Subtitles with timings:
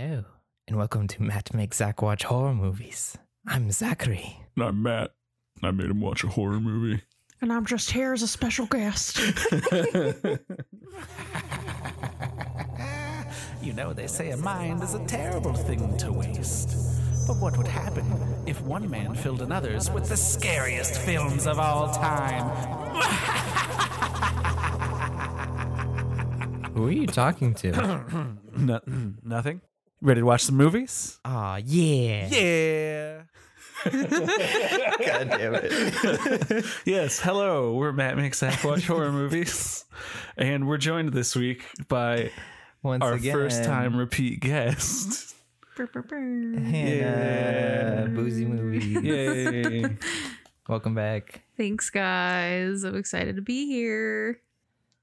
[0.00, 0.24] Hello,
[0.68, 3.18] and welcome to Matt Makes Zach Watch Horror Movies.
[3.48, 4.38] I'm Zachary.
[4.54, 5.10] And I'm Matt.
[5.60, 7.02] I made him watch a horror movie.
[7.40, 9.18] And I'm just here as a special guest.
[13.60, 16.68] You know, they say a mind is a terrible thing to waste.
[17.26, 18.04] But what would happen
[18.46, 22.48] if one man filled another's with the scariest films of all time?
[26.72, 28.36] Who are you talking to?
[28.58, 28.80] No,
[29.22, 29.60] nothing.
[30.00, 31.18] Ready to watch some movies?
[31.24, 32.28] Aw, yeah.
[32.28, 33.22] Yeah.
[33.84, 36.64] God damn it.
[36.84, 37.74] Yes, hello.
[37.74, 39.84] We're Matt Makes Zach Watch Horror Movies.
[40.36, 42.30] And we're joined this week by
[42.82, 45.34] Once our again, first time repeat guest.
[45.76, 48.06] Hannah, Yeah.
[48.06, 48.86] Boozy Movie.
[49.08, 49.96] Yay.
[50.68, 51.42] Welcome back.
[51.56, 52.84] Thanks, guys.
[52.84, 54.40] I'm excited to be here.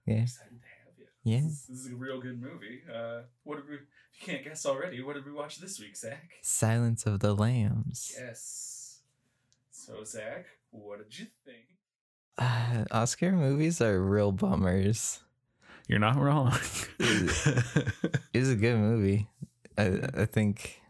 [0.06, 0.26] Yeah.
[1.24, 1.42] Yeah.
[1.42, 2.82] This is a real good movie.
[2.94, 3.78] Uh, what did we?
[4.20, 5.02] You can't guess already.
[5.04, 6.32] What did we watch this week, Zach?
[6.42, 8.14] Silence of the Lambs.
[8.18, 9.00] Yes.
[9.72, 11.66] So, Zach, what did you think?
[12.38, 15.20] Uh, Oscar movies are real bummers.
[15.88, 16.54] You're not wrong.
[17.00, 19.28] It was a good movie.
[19.78, 20.82] I, I think.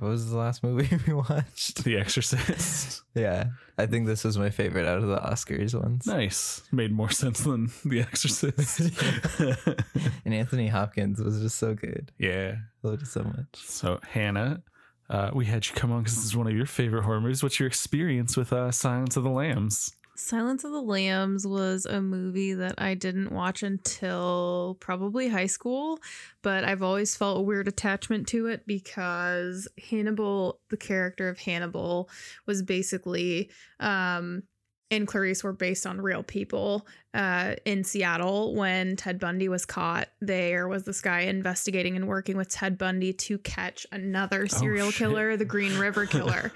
[0.00, 1.84] What was the last movie we watched?
[1.84, 3.02] the Exorcist.
[3.14, 6.06] Yeah, I think this was my favorite out of the Oscars ones.
[6.06, 6.62] Nice.
[6.70, 8.92] Made more sense than The Exorcist.
[10.24, 12.12] And Anthony Hopkins was just so good.
[12.18, 12.54] yeah.
[12.84, 13.46] Loved it so much.
[13.56, 14.62] So, Hannah,
[15.10, 17.42] uh, we had you come on because this is one of your favorite horror movies.
[17.42, 19.92] What's your experience with uh, Silence of the Lambs?
[20.20, 25.98] Silence of the Lambs was a movie that I didn't watch until probably high school,
[26.42, 32.08] but I've always felt a weird attachment to it because Hannibal, the character of Hannibal,
[32.46, 34.42] was basically um
[34.90, 36.86] and Clarice were based on real people.
[37.14, 42.36] Uh, in Seattle, when Ted Bundy was caught, there was this guy investigating and working
[42.36, 44.98] with Ted Bundy to catch another serial shit.
[44.98, 46.52] killer, the Green River Killer,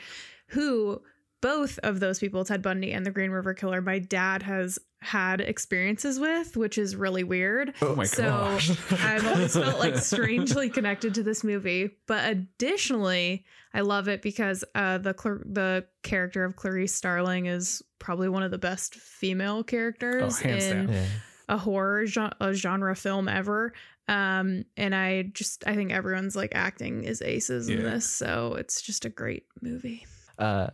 [0.48, 1.00] who
[1.44, 5.42] both of those people, Ted Bundy and the Green River Killer, my dad has had
[5.42, 7.74] experiences with, which is really weird.
[7.82, 8.70] Oh my so gosh.
[8.90, 11.90] I've always felt like strangely connected to this movie.
[12.06, 13.44] But additionally,
[13.74, 18.42] I love it because uh, the Clar- the character of Clarice Starling is probably one
[18.42, 20.88] of the best female characters Oh, in.
[20.88, 21.04] Yeah.
[21.50, 23.74] a horror genre, a genre film ever.
[24.08, 28.80] Um, and I just I think everyone's like acting is aces in this, so it's
[28.80, 30.06] just a great movie.
[30.38, 30.68] Uh,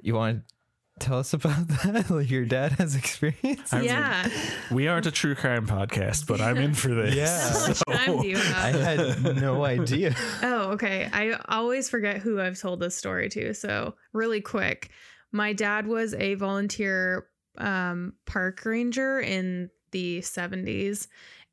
[0.00, 0.42] you want
[0.98, 2.10] to tell us about that?
[2.10, 3.72] like your dad has experience.
[3.72, 4.28] I yeah.
[4.70, 7.14] We aren't a true crime podcast, but I'm in for this.
[7.14, 7.50] Yeah.
[7.50, 8.40] How much time do you I
[8.72, 9.18] have?
[9.22, 10.14] had no idea.
[10.42, 11.08] Oh, okay.
[11.12, 13.54] I always forget who I've told this story to.
[13.54, 14.90] So, really quick,
[15.32, 17.26] my dad was a volunteer
[17.58, 21.08] um, park ranger in the 70s,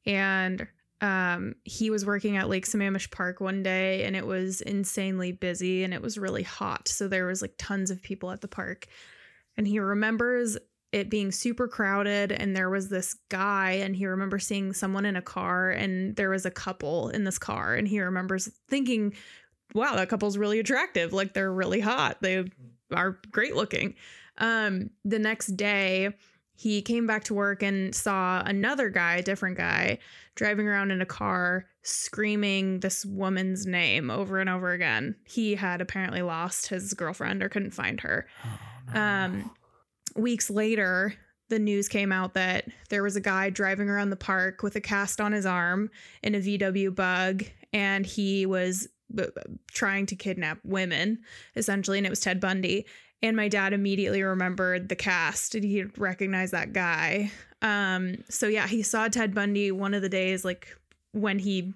[0.05, 0.67] and
[1.03, 5.83] um, he was working at Lake Sammamish Park one day, and it was insanely busy
[5.83, 6.87] and it was really hot.
[6.87, 8.87] So, there was like tons of people at the park.
[9.57, 10.57] And he remembers
[10.93, 15.15] it being super crowded and there was this guy and he remembers seeing someone in
[15.15, 19.11] a car and there was a couple in this car and he remembers thinking
[19.73, 22.45] wow that couple's really attractive like they're really hot they
[22.93, 23.95] are great looking
[24.37, 26.11] um the next day
[26.55, 29.97] he came back to work and saw another guy a different guy
[30.35, 35.15] driving around in a car screaming this woman's name over and over again.
[35.25, 38.27] He had apparently lost his girlfriend or couldn't find her.
[38.93, 39.51] Um,
[40.15, 41.15] weeks later,
[41.49, 44.81] the news came out that there was a guy driving around the park with a
[44.81, 45.89] cast on his arm
[46.21, 49.41] in a VW bug, and he was b- b-
[49.71, 51.19] trying to kidnap women,
[51.55, 52.85] essentially, and it was Ted Bundy.
[53.23, 57.31] And my dad immediately remembered the cast, and he recognized that guy.
[57.63, 60.67] Um, so yeah, he saw Ted Bundy one of the days, like
[61.13, 61.73] when he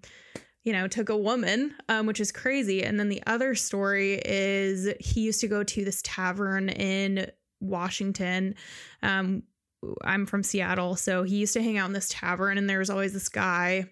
[0.67, 2.83] you know, took a woman, um, which is crazy.
[2.83, 7.31] And then the other story is he used to go to this tavern in
[7.61, 8.53] Washington.
[9.01, 9.43] Um,
[10.03, 12.89] I'm from Seattle, so he used to hang out in this tavern, and there was
[12.89, 13.85] always this guy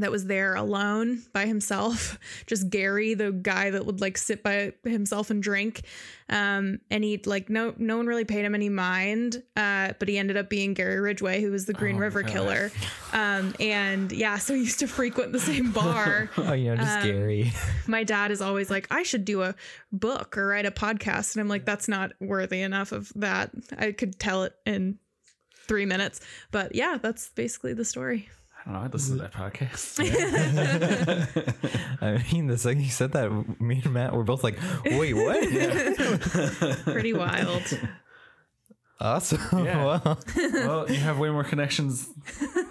[0.00, 4.72] that was there alone by himself just gary the guy that would like sit by
[4.84, 5.82] himself and drink.
[6.28, 10.16] Um and he like no no one really paid him any mind uh but he
[10.18, 12.70] ended up being gary ridgway who was the green Oh river killer.
[13.12, 16.30] Um and yeah so he used to frequent the same bar.
[16.36, 17.52] Oh, you know, just Um, scary.
[17.86, 19.54] my dad is always like i should do a
[19.92, 23.50] book or write a podcast and i'm like that's not worthy enough of that.
[23.76, 24.98] I could tell it in
[25.66, 26.20] three minutes.
[26.52, 28.28] But yeah that's basically the story
[28.60, 28.80] I don't know.
[28.80, 29.98] I'd listen to that podcast.
[32.02, 33.30] I mean, the second you said that,
[33.60, 35.48] me and Matt were both like, "Wait, what?"
[36.84, 37.62] pretty wild
[39.02, 39.64] Awesome.
[39.64, 39.82] Yeah.
[39.82, 40.18] Wow.
[40.36, 42.06] well, you have way more connections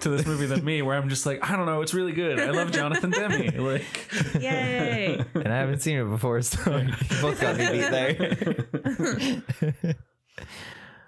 [0.02, 2.40] to this movie than me, where I'm just like, I don't know, it's really good.
[2.40, 3.48] I love Jonathan Demme.
[3.58, 4.08] Like,
[4.40, 5.26] Yay.
[5.34, 9.44] And I haven't seen it before, so you both got me beat there.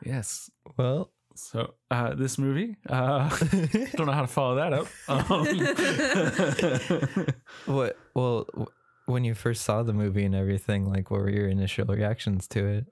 [0.03, 0.49] yes.
[0.75, 1.11] well,
[1.41, 3.29] So uh, this movie, uh,
[3.95, 4.87] don't know how to follow that up.
[5.09, 5.45] Um,
[7.65, 7.97] what?
[8.13, 8.47] Well,
[9.07, 12.67] when you first saw the movie and everything, like, what were your initial reactions to
[12.67, 12.85] it?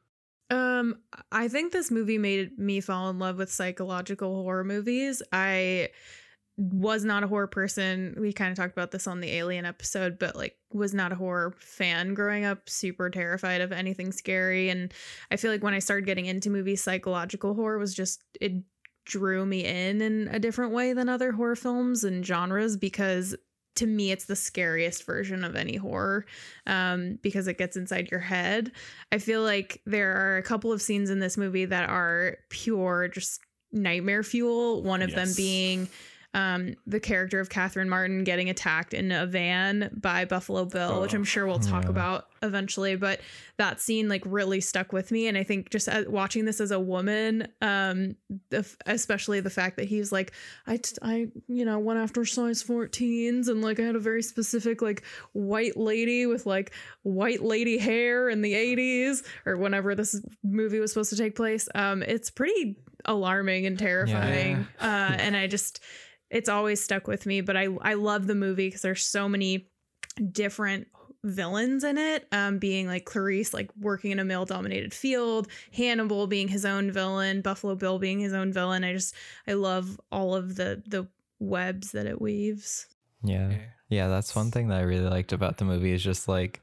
[0.50, 0.96] Um,
[1.31, 5.22] I think this movie made me fall in love with psychological horror movies.
[5.31, 5.90] I
[6.59, 8.13] was not a horror person.
[8.19, 11.15] We kind of talked about this on the Alien episode, but like was not a
[11.15, 14.69] horror fan growing up, super terrified of anything scary.
[14.69, 14.94] And
[15.31, 18.51] I feel like when I started getting into movies, psychological horror was just it
[19.06, 23.35] drew me in in a different way than other horror films and genres because
[23.75, 26.25] to me it's the scariest version of any horror
[26.67, 28.71] um, because it gets inside your head
[29.11, 33.07] i feel like there are a couple of scenes in this movie that are pure
[33.07, 33.41] just
[33.71, 35.88] nightmare fuel one of them being
[36.34, 41.14] um, the character of Catherine Martin getting attacked in a van by Buffalo Bill, which
[41.14, 41.90] Oh, I'm sure we'll talk yeah.
[41.90, 42.96] about eventually.
[42.96, 43.20] But
[43.58, 46.70] that scene like really stuck with me, and I think just uh, watching this as
[46.72, 48.16] a woman, um,
[48.86, 50.34] especially the fact that he's like,
[50.68, 54.22] I, t- I, you know, went after size 14s, and like I had a very
[54.22, 55.04] specific like
[55.34, 56.74] white lady with like
[57.04, 61.68] white lady hair in the 80s or whenever this movie was supposed to take place.
[61.74, 65.80] Um, it's pretty alarming and terrifying, uh, and I just
[66.30, 67.42] it's always stuck with me.
[67.42, 69.68] But I I love the movie because there's so many
[70.31, 70.88] different
[71.22, 76.28] villains in it um being like clarice like working in a male dominated field hannibal
[76.28, 79.14] being his own villain buffalo bill being his own villain i just
[79.46, 81.06] i love all of the the
[81.42, 82.88] webs that it weaves
[83.24, 83.54] Yeah.
[83.90, 86.62] Yeah, that's one thing that I really liked about the movie is just like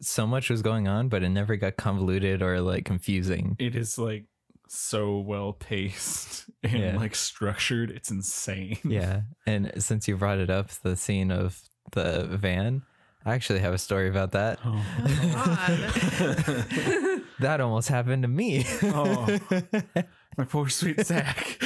[0.00, 3.56] so much was going on, but it never got convoluted or like confusing.
[3.58, 4.26] it is like
[4.68, 6.96] so well paced and Yeah.
[6.96, 7.90] like structured.
[7.90, 8.78] It's insane.
[8.84, 9.22] Yeah.
[9.46, 11.60] And since you brought it up, the scene of
[11.92, 12.82] the van,
[13.24, 14.58] I actually have a story about that.
[14.64, 14.84] Oh.
[15.34, 17.22] God.
[17.40, 18.64] That almost happened to me.
[18.82, 19.38] Oh.
[20.38, 21.58] My poor sweet Zach.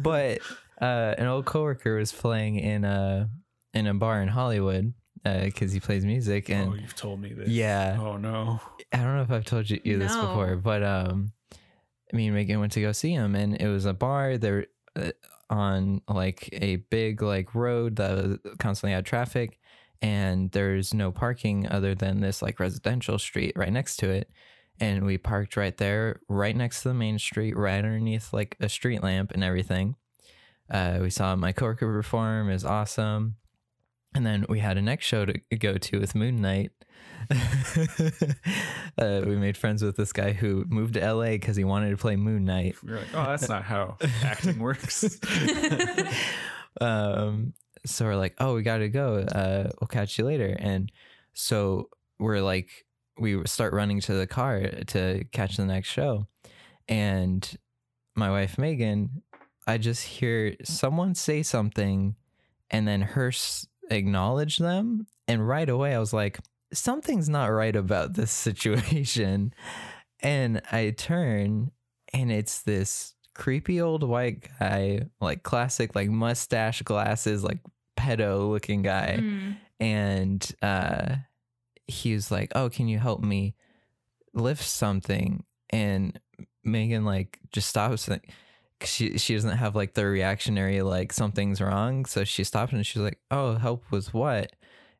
[0.00, 0.38] but
[0.80, 3.28] uh, an old coworker was playing in a
[3.74, 7.48] in a bar in Hollywood because he plays music, and oh, you've told me this.
[7.48, 7.98] Yeah.
[8.00, 8.60] Oh no.
[8.92, 11.32] I don't know if I've told you, you this before, but um,
[12.12, 15.10] me and Megan went to go see him, and it was a bar there uh,
[15.50, 19.58] on like a big like road that constantly had traffic,
[20.02, 24.30] and there's no parking other than this like residential street right next to it.
[24.78, 28.68] And we parked right there, right next to the main street, right underneath like a
[28.68, 29.96] street lamp and everything.
[30.70, 33.36] Uh, we saw my coworker perform; was awesome.
[34.16, 36.72] And then we had a next show to go to with Moon Knight.
[38.98, 41.98] uh, we made friends with this guy who moved to LA because he wanted to
[41.98, 42.76] play Moon Knight.
[42.82, 45.04] We are like, oh, that's not how acting works.
[46.80, 47.52] um,
[47.84, 49.16] so we're like, oh, we got to go.
[49.16, 50.56] Uh, we'll catch you later.
[50.58, 50.90] And
[51.34, 52.70] so we're like,
[53.18, 56.26] we start running to the car to catch the next show.
[56.88, 57.54] And
[58.14, 59.22] my wife, Megan,
[59.66, 62.16] I just hear someone say something
[62.70, 65.06] and then her s- acknowledge them.
[65.28, 66.38] And right away, I was like,
[66.72, 69.52] something's not right about this situation.
[70.20, 71.70] And I turn
[72.12, 77.58] and it's this creepy old white guy, like classic, like mustache, glasses, like
[77.98, 79.18] pedo looking guy.
[79.20, 79.56] Mm.
[79.78, 81.16] And uh,
[81.86, 83.54] he was like, Oh, can you help me
[84.32, 85.44] lift something?
[85.70, 86.18] And
[86.64, 88.06] Megan, like, just stops.
[88.06, 88.18] 'cause
[88.82, 93.02] She she doesn't have like the reactionary like something's wrong, so she stops and she's
[93.02, 94.52] like, "Oh, help was what?"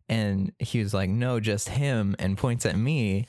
[0.08, 3.26] And he was like, "No, just him," and points at me.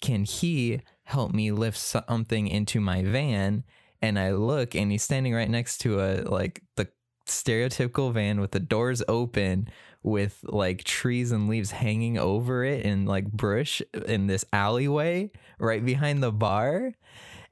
[0.00, 3.64] Can he help me lift something into my van?
[4.00, 6.88] And I look, and he's standing right next to a like the
[7.26, 9.68] stereotypical van with the doors open,
[10.02, 15.84] with like trees and leaves hanging over it, and like brush in this alleyway right
[15.84, 16.92] behind the bar.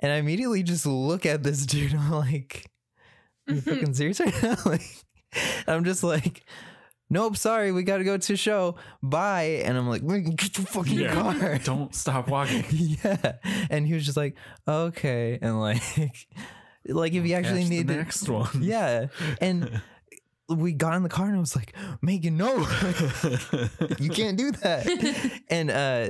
[0.00, 1.95] And I immediately just look at this dude.
[1.95, 2.71] I'm like,
[3.49, 4.83] Are "You fucking serious right now?" like,
[5.67, 6.45] I'm just like,
[7.09, 8.76] "Nope, sorry, we got to go to a show.
[9.03, 11.15] Bye." And I'm like, "Megan, "Get your fucking Yeah.
[11.15, 12.65] car." Don't stop walking.
[12.71, 13.37] yeah,
[13.71, 14.37] and he was just like,
[14.69, 15.83] "Okay," and like,
[16.87, 18.49] like if you actually Catch the need to, next one.
[18.61, 19.07] yeah,
[19.41, 19.81] and.
[20.49, 22.59] We got in the car and I was like, Megan, no,
[23.99, 24.87] you can't do that.
[25.50, 26.09] and uh,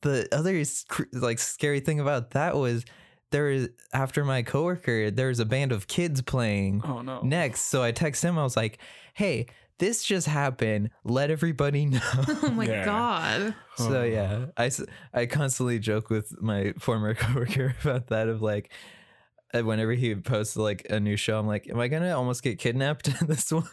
[0.00, 0.64] the other
[1.12, 2.86] like scary thing about that was
[3.30, 7.20] there was after my coworker, there was a band of kids playing Oh no.
[7.22, 7.62] next.
[7.62, 8.38] So I text him.
[8.38, 8.78] I was like,
[9.14, 9.46] Hey,
[9.78, 10.90] this just happened.
[11.04, 12.00] Let everybody know.
[12.42, 12.84] oh my Yeah.
[12.84, 14.46] god so yeah,
[15.14, 18.72] I constantly joke with my former coworker about that of like.
[19.54, 22.58] uh, whenever he posts like a new show, I'm like, am I gonna almost get
[22.58, 23.64] kidnapped in this one?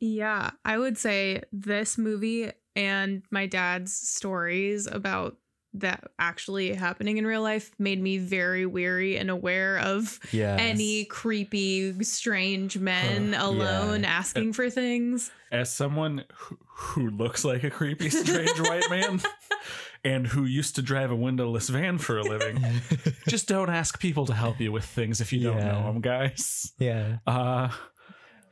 [0.00, 5.36] Yeah, I would say this movie and my dad's stories about
[5.74, 10.56] that actually happening in real life made me very weary and aware of yeah.
[10.58, 14.10] any creepy, strange men Huh, alone yeah.
[14.10, 15.30] asking for things.
[15.50, 19.20] As someone who, who looks like a creepy, strange white man
[20.04, 22.62] and who used to drive a windowless van for a living,
[23.28, 26.72] just don't ask people to help you with things if you don't know them, guys.
[26.78, 27.18] yeah.
[27.26, 27.68] Uh,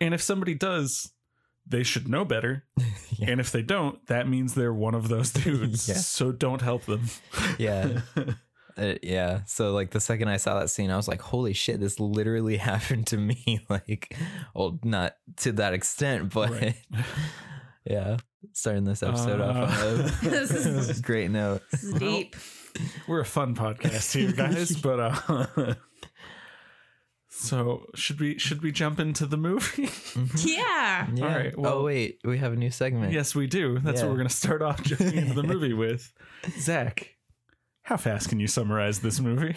[0.01, 1.11] and if somebody does,
[1.71, 2.65] they should know better.
[3.17, 3.33] Yeah.
[3.33, 5.87] And if they don't, that means they're one of those dudes.
[5.89, 5.97] Yeah.
[5.97, 7.03] So don't help them.
[7.59, 8.01] Yeah.
[8.79, 9.41] Uh, yeah.
[9.47, 11.81] So like the second I saw that scene, I was like, "Holy shit!
[11.81, 14.17] This literally happened to me." like,
[14.55, 16.77] well, not to that extent, but Right.
[17.85, 18.17] yeah.
[18.53, 21.63] Starting this episode off on a This is- a great note.
[21.73, 22.37] This is deep.
[23.07, 24.75] We're a fun podcast here, guys.
[24.77, 25.75] but uh,
[27.41, 29.87] so should we should we jump into the movie?
[29.87, 30.37] Mm-hmm.
[30.49, 31.07] Yeah.
[31.15, 31.25] Yeah.
[31.37, 33.13] right, oh, well- oh wait, we have a new segment.
[33.13, 33.79] yes, we do.
[33.79, 34.07] That's Yeah.
[34.07, 36.13] what we're gonna start off jumping into the movie with.
[36.59, 37.17] Zach,
[37.83, 39.55] how fast can you summarize this movie?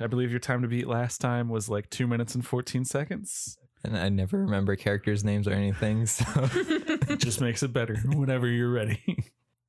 [0.00, 3.56] I believe your time to beat last time was like two minutes and fourteen seconds.
[3.84, 6.06] And I never remember characters' names or anything.
[6.06, 9.24] So It just makes it better whenever you're ready.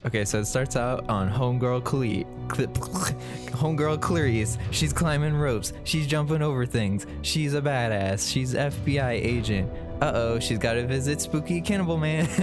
[0.06, 2.24] Okay, so it starts out on Homegirl Cle-
[2.54, 2.68] Cl-
[3.58, 4.60] Homegirl Clarice.
[4.70, 5.74] She's climbing ropes.
[5.86, 7.08] She's jumping over things.
[7.24, 8.32] She's a badass.
[8.32, 9.72] She's FBI agent.
[10.00, 12.28] Uh oh, she's got to visit Spooky Cannibal Man.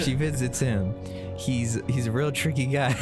[0.00, 0.94] she visits him.
[1.36, 2.94] He's he's a real tricky guy.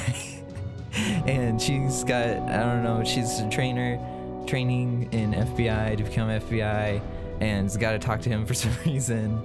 [1.27, 3.05] and she's got I don't know.
[3.05, 3.99] She's a trainer,
[4.47, 7.03] training in FBI to become FBI
[7.41, 9.43] and's got to talk to him for some reason.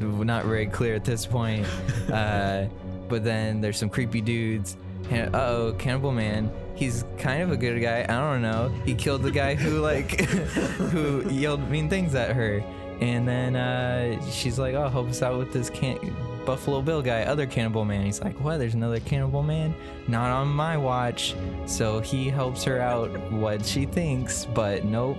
[0.00, 1.66] Not very clear at this point.
[2.12, 2.68] Uh,
[3.08, 4.76] but then there's some creepy dudes.
[5.10, 6.50] Uh oh, Cannibal Man.
[6.74, 8.02] He's kind of a good guy.
[8.02, 8.68] I don't know.
[8.84, 12.62] He killed the guy who like who yelled mean things at her.
[13.00, 15.98] And then uh, she's like, "Oh, help us out with this can-
[16.44, 18.58] Buffalo Bill guy, other Cannibal Man." He's like, "What?
[18.58, 19.74] There's another Cannibal Man?
[20.08, 21.34] Not on my watch."
[21.66, 25.18] So he helps her out what she thinks, but nope.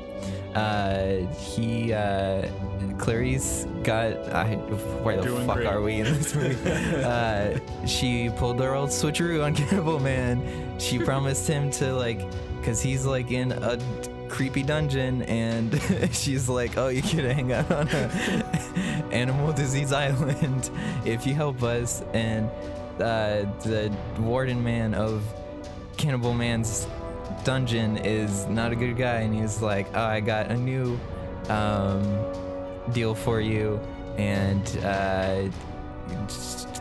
[0.56, 2.48] Uh, he uh,
[2.98, 5.68] Clarice got I, where the Doing fuck great.
[5.68, 6.72] are we in this movie?
[7.04, 10.80] uh, she pulled her old switcheroo on Cannibal Man.
[10.80, 12.22] She promised him to like,
[12.64, 13.78] cause he's like in a
[14.36, 17.88] creepy dungeon, and she's like, "Oh, you can hang out on
[19.12, 20.70] animal disease island
[21.06, 22.50] if you help us." And
[23.00, 25.24] uh, the warden man of
[25.96, 26.86] Cannibal Man's
[27.46, 31.00] dungeon is not a good guy, and he's like, "Oh, I got a new
[31.48, 32.04] um,
[32.92, 33.80] deal for you,"
[34.18, 35.50] and uh,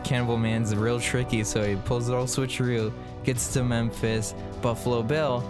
[0.03, 2.91] Cannibal Man's real tricky, so he pulls the old switcheroo,
[3.23, 4.35] gets to Memphis.
[4.61, 5.43] Buffalo Bill,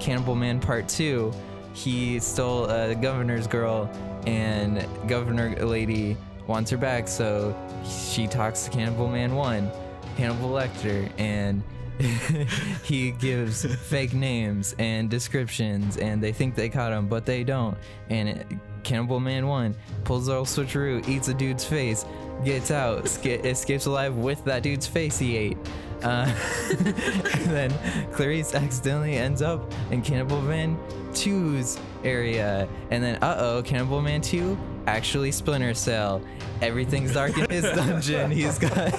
[0.00, 1.32] Cannibal Man Part Two,
[1.72, 3.90] he stole a governor's girl,
[4.26, 7.54] and governor lady wants her back, so
[7.84, 9.70] she talks to Cannibal Man One,
[10.16, 11.62] Hannibal Lecter, and
[12.84, 17.76] he gives fake names and descriptions, and they think they caught him, but they don't.
[18.10, 18.46] And it,
[18.82, 22.04] Cannibal Man 1 pulls the old switcheroo, eats a dude's face,
[22.44, 25.58] gets out, esca- escapes alive with that dude's face he ate.
[26.02, 26.32] Uh,
[26.70, 26.86] and
[27.50, 27.74] then
[28.12, 30.78] Clarice accidentally ends up in Cannibal Man
[31.12, 32.68] 2's area.
[32.90, 36.22] And then, uh oh, Cannibal Man 2 actually Splinter Cell.
[36.62, 38.30] Everything's dark in his dungeon.
[38.30, 38.94] He's got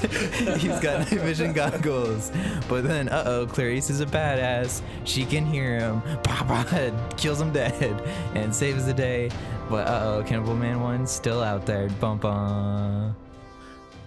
[0.58, 2.32] he's got night vision goggles.
[2.68, 4.82] But then, uh oh, Clarice is a badass.
[5.06, 6.02] She can hear him.
[6.24, 8.02] Bah, bah, kills him dead
[8.36, 9.30] and saves the day.
[9.70, 11.90] But uh oh, Cannibal Man 1's still out there.
[12.00, 13.16] Bum bum.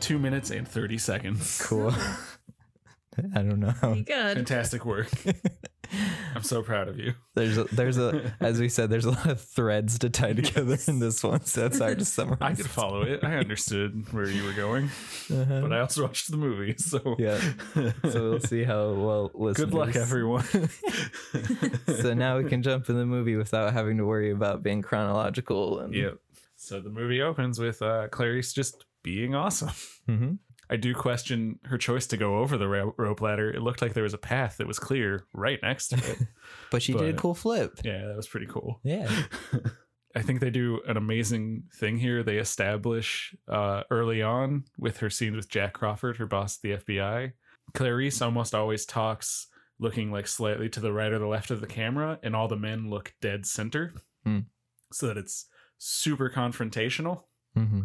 [0.00, 1.60] Two minutes and 30 seconds.
[1.62, 1.92] Cool.
[3.34, 3.72] I don't know.
[3.72, 4.36] Pretty good.
[4.36, 5.08] Fantastic work.
[6.36, 7.14] I'm so proud of you.
[7.34, 10.76] There's a, there's a as we said, there's a lot of threads to tie together
[10.86, 12.38] in this one, so it's hard to summarize.
[12.40, 13.24] I could follow it.
[13.24, 14.84] I understood where you were going,
[15.30, 15.60] Uh-huh.
[15.62, 16.76] but I also watched the movie.
[16.78, 17.40] So Yeah.
[18.10, 19.64] So we'll see how well listeners.
[19.70, 20.44] good luck, everyone.
[22.00, 25.80] So now we can jump in the movie without having to worry about being chronological
[25.80, 26.18] and yep.
[26.56, 29.70] So the movie opens with uh, Clarice just being awesome.
[30.08, 30.38] Mhm.
[30.70, 33.50] I do question her choice to go over the rope ladder.
[33.50, 36.18] It looked like there was a path that was clear right next to it.
[36.70, 37.80] But she did a cool flip.
[37.84, 38.78] yeah, that was pretty cool.
[38.84, 39.10] Yeah.
[40.16, 42.22] I think they do an amazing thing here.
[42.22, 46.94] They establish uh, early on with her scenes with Jack Crawford, her boss at the
[46.94, 47.32] FBI.
[47.74, 49.46] Clarice almost always talks
[49.80, 52.56] looking like slightly to the right or the left of the camera, and all the
[52.56, 53.92] men look dead center,
[54.24, 54.40] Hmm.
[54.92, 55.46] so that it's
[55.78, 57.22] super confrontational,
[57.54, 57.82] hmm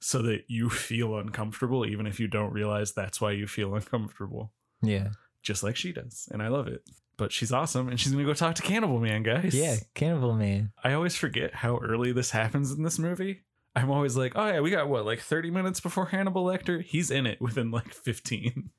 [0.00, 4.52] so that you feel uncomfortable, even if you don't realize that's why you feel uncomfortable.
[4.82, 5.08] Yeah.
[5.42, 6.82] just like she does, and I love it.
[7.16, 9.54] But she's awesome, and she's gonna go talk to Cannibal Man, guys.
[9.54, 10.72] Yeah, Cannibal Man.
[10.84, 13.42] I always forget how early this happens in this movie.
[13.74, 16.82] I'm always like, oh yeah, we got what, like 30 minutes before Hannibal Lecter?
[16.82, 18.70] He's in it within like 15.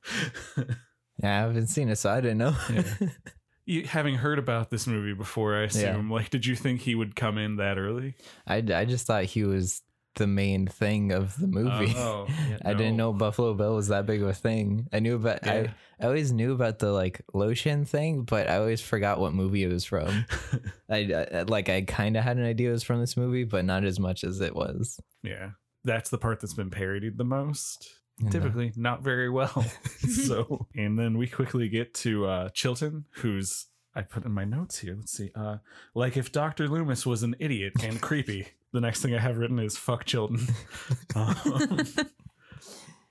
[1.24, 2.56] Yeah, I haven't seen it, so I didn't know.
[2.72, 2.84] Yeah.
[3.66, 7.16] you, having heard about this movie before, I assume, like, did you think he would
[7.16, 8.16] come in that early?
[8.46, 9.82] I, I just thought he was
[10.18, 11.94] the main thing of the movie.
[11.96, 14.88] Oh, yeah, I didn't know Buffalo Bill was that big of a thing.
[14.92, 15.54] I knew about Yeah.
[15.54, 19.64] I, I always knew about the like lotion thing, but I always forgot what movie
[19.64, 20.26] it was from.
[20.90, 23.66] I, I like I kind of had an idea it was from this movie, but
[23.66, 25.00] not as much as it was.
[25.24, 25.52] yeah.
[25.84, 27.90] That's the part that's been parodied the most.
[28.30, 29.64] Typically, not very well.
[30.00, 34.78] so, and then we quickly get to uh, Chilton, who's I put in my notes
[34.80, 34.96] here.
[34.96, 35.32] Let's see.
[35.36, 35.58] Uh,
[35.94, 36.68] like if Dr.
[36.68, 38.48] Loomis was an idiot and creepy.
[38.74, 40.40] The next thing I have written is fuck Chilton.
[41.16, 41.80] Um,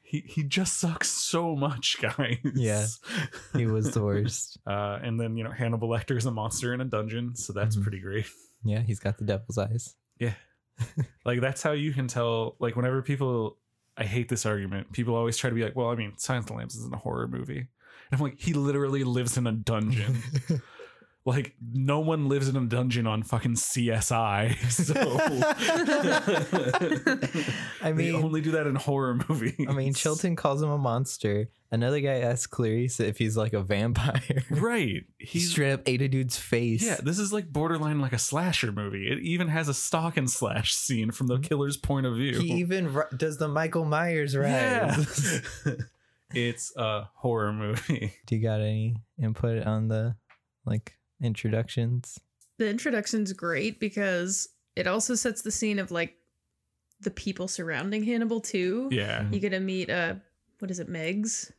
[0.02, 2.38] he he just sucks so much, guys.
[2.55, 2.87] Yeah.
[3.55, 4.59] he was the worst.
[4.66, 7.76] Uh, and then you know Hannibal Lecter is a monster in a dungeon, so that's
[7.76, 7.83] Mhm.
[7.83, 8.26] pretty great.
[8.64, 9.95] Yeah, he's got the devil's eyes.
[10.19, 10.35] Yeah,
[11.25, 12.57] like that's how you can tell.
[12.61, 13.59] Like whenever people,
[13.97, 14.93] I hate this argument.
[14.93, 16.99] People always try to be like, "Well, I mean, Silence of the Lambs isn't a
[16.99, 17.69] horror movie." And
[18.12, 20.23] I'm like, he literally lives in a dungeon.
[21.26, 24.56] Like no one lives in a dungeon on fucking CSI.
[24.76, 24.95] So
[27.83, 29.66] I they mean, only do that in horror movies.
[29.68, 31.49] I mean, Chilton calls him a monster.
[31.71, 34.45] Another guy asks Clarice if he's like a vampire.
[34.50, 35.04] right?
[35.18, 36.85] He straight up ate a dude's face.
[36.85, 39.09] Yeah, this is like borderline like a slasher movie.
[39.11, 42.35] It even has a stalk and slash scene from the killer's point of view.
[42.35, 42.40] Mm-hmm.
[42.42, 45.42] He even ri- does the Michael Myers rise.
[45.66, 45.73] Yeah.
[46.35, 48.14] it's a horror movie.
[48.26, 50.14] Do you got any input on the
[50.64, 52.19] like introductions?
[52.59, 56.15] the introduction's great because it also sets the scene of like
[57.01, 58.89] the people surrounding Hannibal too.
[58.91, 59.29] Yeah.
[59.31, 60.15] You get to meet uh
[60.59, 61.51] what is it, Megs?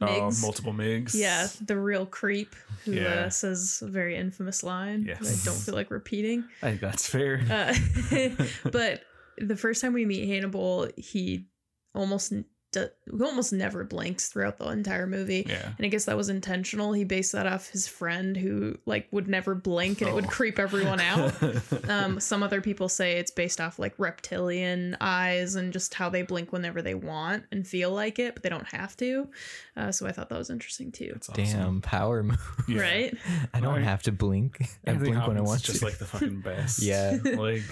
[0.00, 1.14] Oh, multiple Miggs.
[1.14, 3.24] Yeah, the real creep who Yeah.
[3.26, 6.44] uh, says a very infamous line that I don't feel like repeating.
[6.62, 7.42] I think that's fair.
[7.50, 7.74] Uh,
[8.70, 9.02] but
[9.38, 11.46] the first time we meet Hannibal, he
[11.94, 15.46] almost n- do- he almost never blinks throughout the entire movie.
[15.48, 15.72] yeah.
[15.78, 16.92] And I guess that was intentional.
[16.92, 20.28] He based that off his friend who like would never blink and it would Oh.
[20.28, 21.32] creep everyone out.
[21.88, 26.20] Um, some other people say it's based off like reptilian eyes and just how they
[26.22, 29.28] blink whenever they want and feel like it, but they don't have to.
[29.76, 31.10] Uh, so I thought that was interesting too.
[31.14, 31.44] That's awesome.
[31.44, 32.38] Damn power move.
[32.68, 32.80] Yeah.
[32.82, 33.14] Right?
[33.54, 33.84] I don't Right.
[33.84, 34.58] have to blink.
[34.86, 35.84] I blink when I want just to.
[35.86, 36.82] like the fucking best.
[36.82, 37.16] Yeah.
[37.24, 37.62] Like,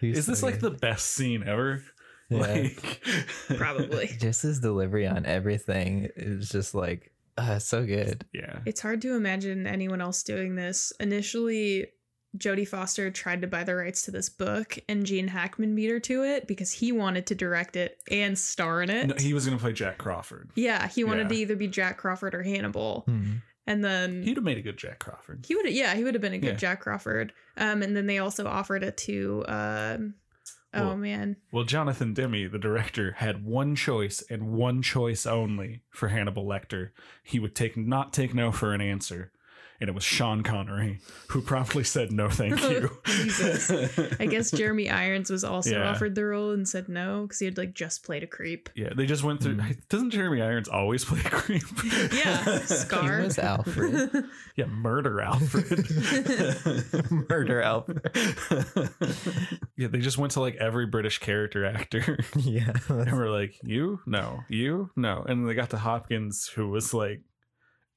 [0.00, 1.82] He's is this so like the best scene ever?
[2.30, 2.38] Yeah.
[2.38, 3.02] Like,
[3.56, 4.06] Probably.
[4.18, 8.24] just his delivery on everything is just like uh, so good.
[8.32, 8.60] Yeah.
[8.64, 10.92] It's hard to imagine anyone else doing this.
[11.00, 11.86] Initially,
[12.38, 16.00] Jodie Foster tried to buy the rights to this book, and Gene Hackman beat her
[16.00, 19.06] to it because he wanted to direct it and star in it.
[19.08, 20.50] No, he was gonna play Jack Crawford.
[20.54, 21.28] yeah, he wanted Yeah.
[21.28, 23.32] to either be Jack Crawford or Hannibal, Hmm.
[23.66, 25.44] and then He'd have made a good Jack Crawford.
[25.46, 26.56] he would, yeah, he would have been a good Yeah.
[26.56, 27.32] Jack Crawford.
[27.56, 30.14] Um, and then they also offered it to, um,
[30.74, 35.82] oh Well, man, Well, Jonathan Demme, the director, had one choice and one choice only
[35.90, 36.90] for Hannibal Lecter.
[37.22, 39.32] He would take not take no for an answer,
[39.80, 42.90] and it was Sean Connery, who promptly said no, thank you.
[44.20, 45.90] I guess Jeremy Irons was also Yeah.
[45.90, 48.68] offered the role and said no because he had like just played a creep.
[48.74, 49.56] yeah, they just went through.
[49.56, 49.76] Mm.
[49.88, 51.62] Doesn't Jeremy Irons always play a creep?
[52.14, 53.20] Yeah, He Scar.
[53.22, 54.10] was Alfred.
[54.56, 55.86] yeah, murder Alfred.
[57.28, 58.00] Murder Alfred.
[59.76, 62.18] yeah, they just went to like every British character actor.
[62.36, 62.72] yeah.
[62.88, 64.00] And we're like, you?
[64.06, 64.40] No.
[64.48, 64.90] You?
[64.96, 65.24] No.
[65.28, 67.22] And they got to Hopkins, who was like,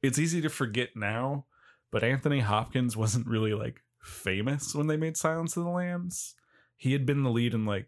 [0.01, 1.45] it's easy to forget now,
[1.91, 6.35] but Anthony Hopkins wasn't really like famous when they made Silence of the Lambs.
[6.75, 7.87] He had been the lead in like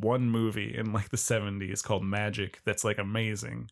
[0.00, 3.68] one movie in like the 70s called Magic that's like amazing.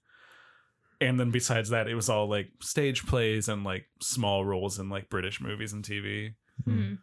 [1.00, 4.88] And then besides that, it was all like stage plays and like small roles in
[4.88, 6.34] like British movies and TV.
[6.64, 6.94] Hmm.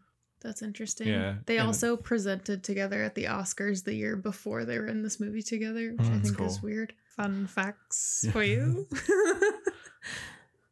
[0.41, 1.07] That's interesting.
[1.07, 5.03] Yeah, They and- also presented together at the Oscars the year before they were in
[5.03, 6.93] this movie together, which Oh, I that's think is weird.
[7.15, 8.31] Fun facts Yeah.
[8.31, 8.87] for you.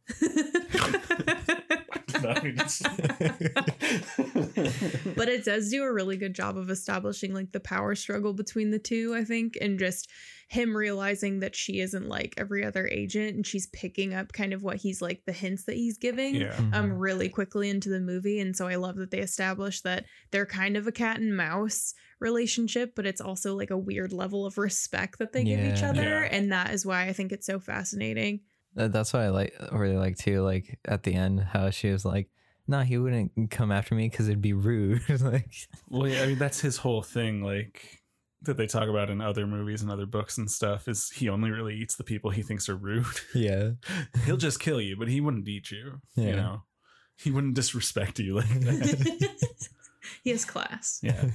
[2.22, 2.58] Not even-
[5.16, 8.72] but it does do a really good job of establishing like the power struggle between
[8.72, 10.10] the two, I think, and just
[10.48, 14.64] him realizing that she isn't like every other agent and she's picking up kind of
[14.64, 16.36] what he's like the hints that he's giving.
[16.36, 16.60] yeah.
[16.74, 20.48] um really quickly into the movie and so i love that they established that they're
[20.48, 24.58] kind of a cat and mouse relationship but it's also like a weird level of
[24.58, 26.30] respect that they give each other Yeah.
[26.36, 28.44] and that is why i think it's so fascinating That-
[28.88, 30.42] That's what I like really like too.
[30.42, 32.30] Like at the end, how she was like,
[32.68, 35.52] "No, he wouldn't come after me because it'd be rude." like,
[35.90, 37.44] Well, yeah, I mean, that's his whole thing.
[37.44, 38.00] Like,
[38.44, 41.52] that they talk about in other movies and other books and stuff is he only
[41.52, 43.06] really eats the people he thinks are rude.
[43.36, 43.72] Yeah.
[44.26, 46.00] He'll just kill you, but he wouldn't eat you.
[46.16, 46.64] You know,
[47.18, 49.68] he wouldn't disrespect you like that.
[50.24, 51.00] he has class.
[51.04, 51.26] yeah,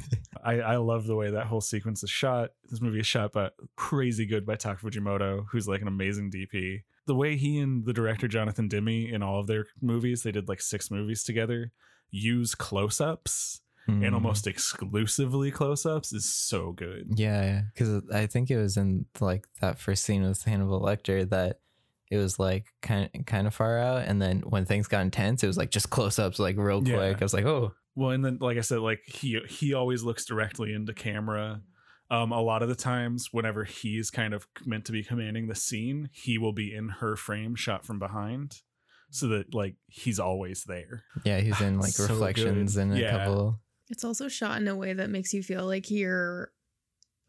[0.43, 2.51] I I love the way that whole sequence is shot.
[2.71, 6.83] This movie is shot by crazy good by Tak Fujimoto, who's like an amazing DP.
[7.07, 10.49] The way he and the director Jonathan Demme in all of their movies, they did
[10.49, 11.73] like six movies together,
[12.11, 14.15] use close-ups and Mm.
[14.15, 17.07] almost exclusively close-ups is so good.
[17.17, 21.61] Yeah, because I think it was in like that first scene with Hannibal Lecter that
[22.11, 25.47] it was like kind kind of far out, and then when things got intense, it
[25.49, 26.97] was like just close ups, like real Yeah.
[26.97, 27.21] quick.
[27.21, 30.25] I was like, oh, Well, and then like I said, like he he always looks
[30.25, 31.61] directly into camera.
[32.11, 35.55] Um, a lot of the times, whenever he's kind of meant to be commanding the
[35.55, 38.61] scene, he will be in her frame, shot from behind,
[39.11, 41.05] so that like he's always there.
[41.25, 42.83] yeah, he's in like So reflections good.
[42.83, 43.11] and a Yeah.
[43.25, 43.61] couple.
[43.89, 46.53] It's also shot in a way that makes you feel like you're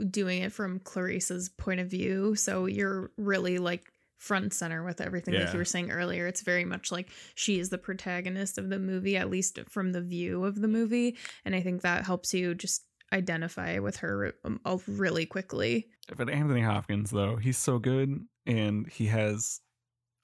[0.09, 2.35] doing it from Clarice's point of view.
[2.35, 5.51] So you're really like front and center with everything like Yeah.
[5.53, 6.27] you were saying earlier.
[6.27, 10.01] It's very much like she is the protagonist of the movie, at least from the
[10.01, 11.17] view of the movie.
[11.45, 12.83] And I think that helps you just
[13.13, 15.87] identify with her um, really quickly.
[16.15, 19.61] But Anthony Hopkins, though, he's so good, and he has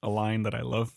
[0.04, 0.91] a line that I love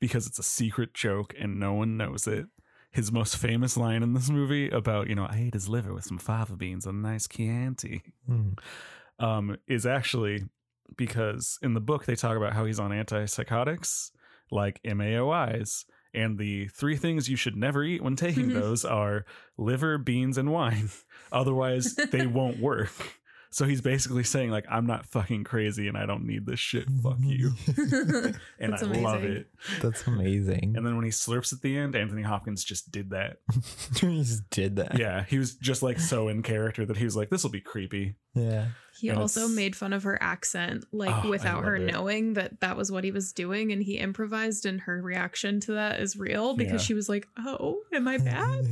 [0.00, 2.46] because it's a secret joke and no one knows it.
[2.90, 6.04] His most famous line in this movie about, you know, I ate his liver with
[6.04, 8.02] some fava beans and a nice Chianti.
[8.28, 8.58] Mm.
[9.18, 10.44] um, is actually
[10.96, 14.10] because in the book they talk about how he's on antipsychotics
[14.50, 15.84] like MAOIs.
[16.12, 18.58] And the three things you should never eat when taking mm-hmm.
[18.60, 19.24] those are
[19.56, 20.90] liver, beans, and wine.
[21.32, 23.19] Otherwise, they won't work.
[23.52, 26.84] So he's basically saying, like, I'm not fucking crazy and I don't need this shit.
[27.02, 27.52] Fuck you.
[28.60, 29.48] And That's I love it.
[29.82, 30.74] That's amazing.
[30.76, 33.38] And then when he slurps at the end, Anthony Hopkins just did that.
[33.96, 34.98] he just did that.
[34.98, 37.60] Yeah, he was just like so in character that he was like, this will be
[37.60, 38.14] creepy.
[38.34, 38.66] yeah.
[39.00, 41.90] He And also it's- made fun of her accent, like Oh, without her it.
[41.90, 45.72] knowing that that was what he was doing, and he improvised, and her reaction to
[45.72, 46.86] that is real because Yeah.
[46.86, 48.66] she was like, "Oh, am I bad?"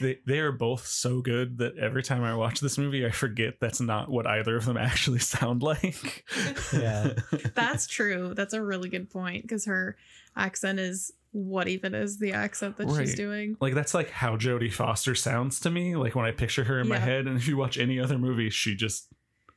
[0.00, 3.54] They they are both so good that every time I watch this movie, I forget
[3.60, 6.24] that's not what either of them actually sound like.
[6.72, 7.14] Yeah.
[7.54, 8.34] That's true.
[8.34, 9.96] That's a really good point because her
[10.36, 13.06] accent is what even is the accent that Right.
[13.06, 13.56] she's doing.
[13.60, 15.94] like that's like how Jodie Foster sounds to me.
[15.96, 18.50] Like when I picture her in my head, and if you watch any other movie,
[18.50, 19.08] she just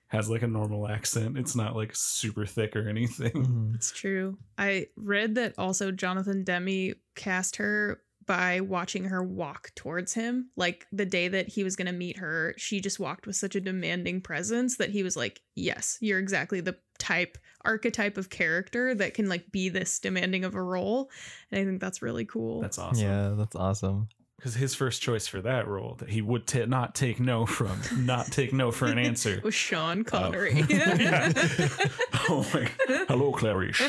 [0.07, 1.35] has like a normal accent.
[1.37, 3.31] It's not like super thick or anything.
[3.31, 3.75] Mhm.
[3.75, 4.37] It's true.
[4.57, 10.49] I read that also Jonathan Demme cast her by watching her walk towards him.
[10.55, 13.55] Like the day that he was going to meet her, she just walked with such
[13.55, 18.93] a demanding presence that he was like, "Yes, you're exactly the type archetype of character
[18.95, 21.09] that can like be this demanding of a role."
[21.51, 22.61] And I think that's really cool.
[22.61, 23.05] That's awesome.
[23.05, 24.09] Yeah, that's awesome.
[24.43, 27.79] Because his first choice for that role that he would ta- not take no from,
[28.05, 29.39] not take no for an answer.
[29.43, 30.65] with Sean Connery.
[30.69, 31.31] Yeah.
[32.29, 32.69] oh my!
[33.07, 33.81] Hello, Clarice.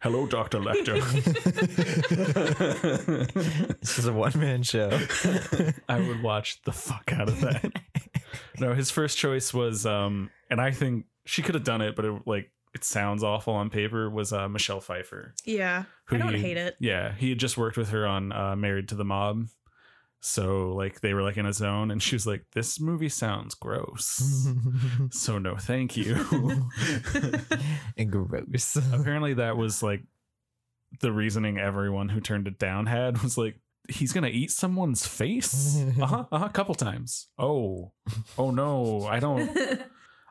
[0.00, 1.02] Hello, Doctor Lecter.
[3.80, 4.96] this is a one man show.
[5.88, 7.72] I would watch the fuck out of that.
[8.60, 12.04] no, his first choice was, um, and I think she could have done it, but
[12.04, 14.08] it like it sounds awful on paper.
[14.08, 15.34] Was uh, Michelle Pfeiffer?
[15.44, 16.76] yeah, who I don't he- hate it.
[16.78, 19.46] Yeah, he had just worked with her on uh, Married to the Mob,
[20.26, 23.54] so like they were like in a zone, and she was like, "This movie sounds
[23.54, 24.48] gross."
[25.10, 26.16] so no, thank you.
[27.96, 28.76] and gross.
[28.92, 30.02] Apparently, that was like
[31.00, 35.80] the reasoning everyone who turned it down had was like, he's gonna eat someone's face.
[36.02, 36.24] Uh huh.
[36.32, 36.48] Uh huh.
[36.48, 37.28] Couple times.
[37.38, 37.92] Oh,
[38.36, 39.56] oh no, I don't.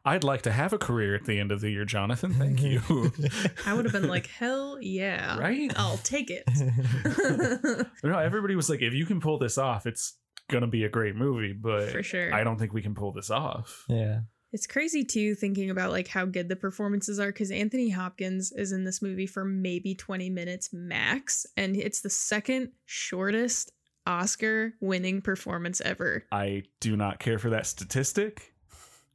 [0.07, 2.31] I'd like to have a career at the end of the year, Jonathan.
[2.33, 2.79] Thank you.
[3.65, 5.71] I would have been like, "Hell yeah, right?
[5.75, 6.43] I'll take it."
[8.03, 10.17] No, everybody was like, if you can pull this off, it's
[10.49, 11.53] gonna be a great movie.
[11.53, 12.31] But For sure.
[12.33, 13.85] I don't think we can pull this off.
[13.89, 14.19] yeah.
[14.53, 18.71] It's crazy too thinking about like how good the performances are because Anthony Hopkins is
[18.71, 23.71] in this movie for maybe 20 minutes max, and it's the second shortest
[24.05, 26.25] Oscar winning performance ever.
[26.31, 28.53] I do not care for that statistic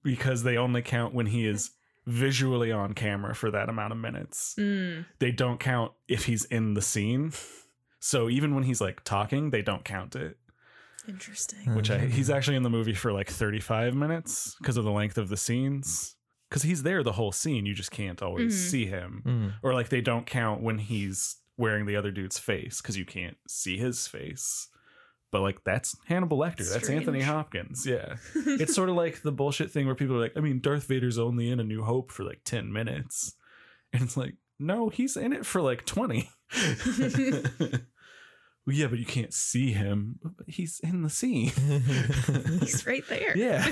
[0.02, 1.70] because they only count when he is
[2.06, 4.54] visually on camera for that amount of minutes.
[4.58, 7.32] Mm, They don't count if he's in the scene.
[8.00, 10.36] So even when he's like talking, they don't count it.
[11.08, 11.74] interesting.
[11.74, 15.18] Which I, he's actually in the movie for like 35 minutes because of the length
[15.18, 16.14] of the scenes.
[16.48, 18.70] Because he's there the whole scene, you just can't always Mhm.
[18.70, 19.22] see him.
[19.24, 19.52] Mm.
[19.62, 23.36] Or like they don't count when he's wearing the other dude's face because you can't
[23.48, 24.68] see his face.
[25.33, 26.69] But like that's Hannibal Lecter.
[26.71, 27.87] That's Anthony Hopkins.
[27.87, 28.16] Yeah.
[28.35, 31.19] it's sort of like the bullshit thing where people are like, I mean, Darth Vader's
[31.19, 33.35] only in A New Hope for like 10 minutes.
[33.93, 36.29] And it's like, no, he's in it for like 20.
[36.88, 37.79] well,
[38.66, 40.19] yeah, but you can't see him.
[40.47, 41.51] He's in the scene.
[42.61, 43.37] He's right there.
[43.37, 43.66] yeah.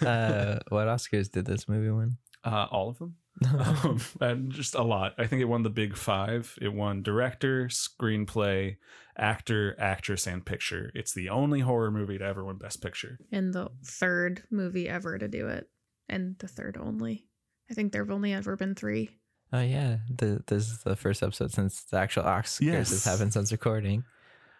[0.00, 2.16] uh, what Oscars did this movie win?
[2.44, 3.16] uh, all of them.
[3.58, 5.14] Um, and just a lot.
[5.18, 6.56] I think it won the big five.
[6.60, 8.76] It won director, screenplay,
[9.16, 10.90] actor, actress, and picture.
[10.94, 13.18] It's the only horror movie to ever win Best Picture.
[13.30, 15.68] and the third movie ever to do it,
[16.08, 17.26] and the third only.
[17.70, 19.10] I think there have only ever been three.
[19.52, 22.90] Oh yeah, the, this is the first episode since the actual Oscars Yes.
[22.90, 24.04] has happened since recording.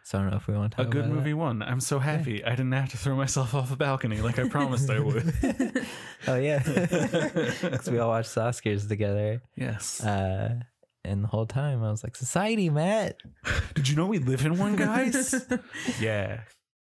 [0.04, 1.62] So I don't know if we want to A good movie won.
[1.62, 2.44] I'm so happy.
[2.44, 5.32] I didn't have to throw myself off a balcony like I promised I would.
[6.26, 9.42] oh yeah, because we all watched the Oscars together.
[9.56, 10.02] yes.
[10.02, 10.60] Uh,
[11.04, 13.16] and the whole time I was like, "Society, Matt."
[13.74, 15.34] Did you know we live in one, guys?
[16.00, 16.40] yeah.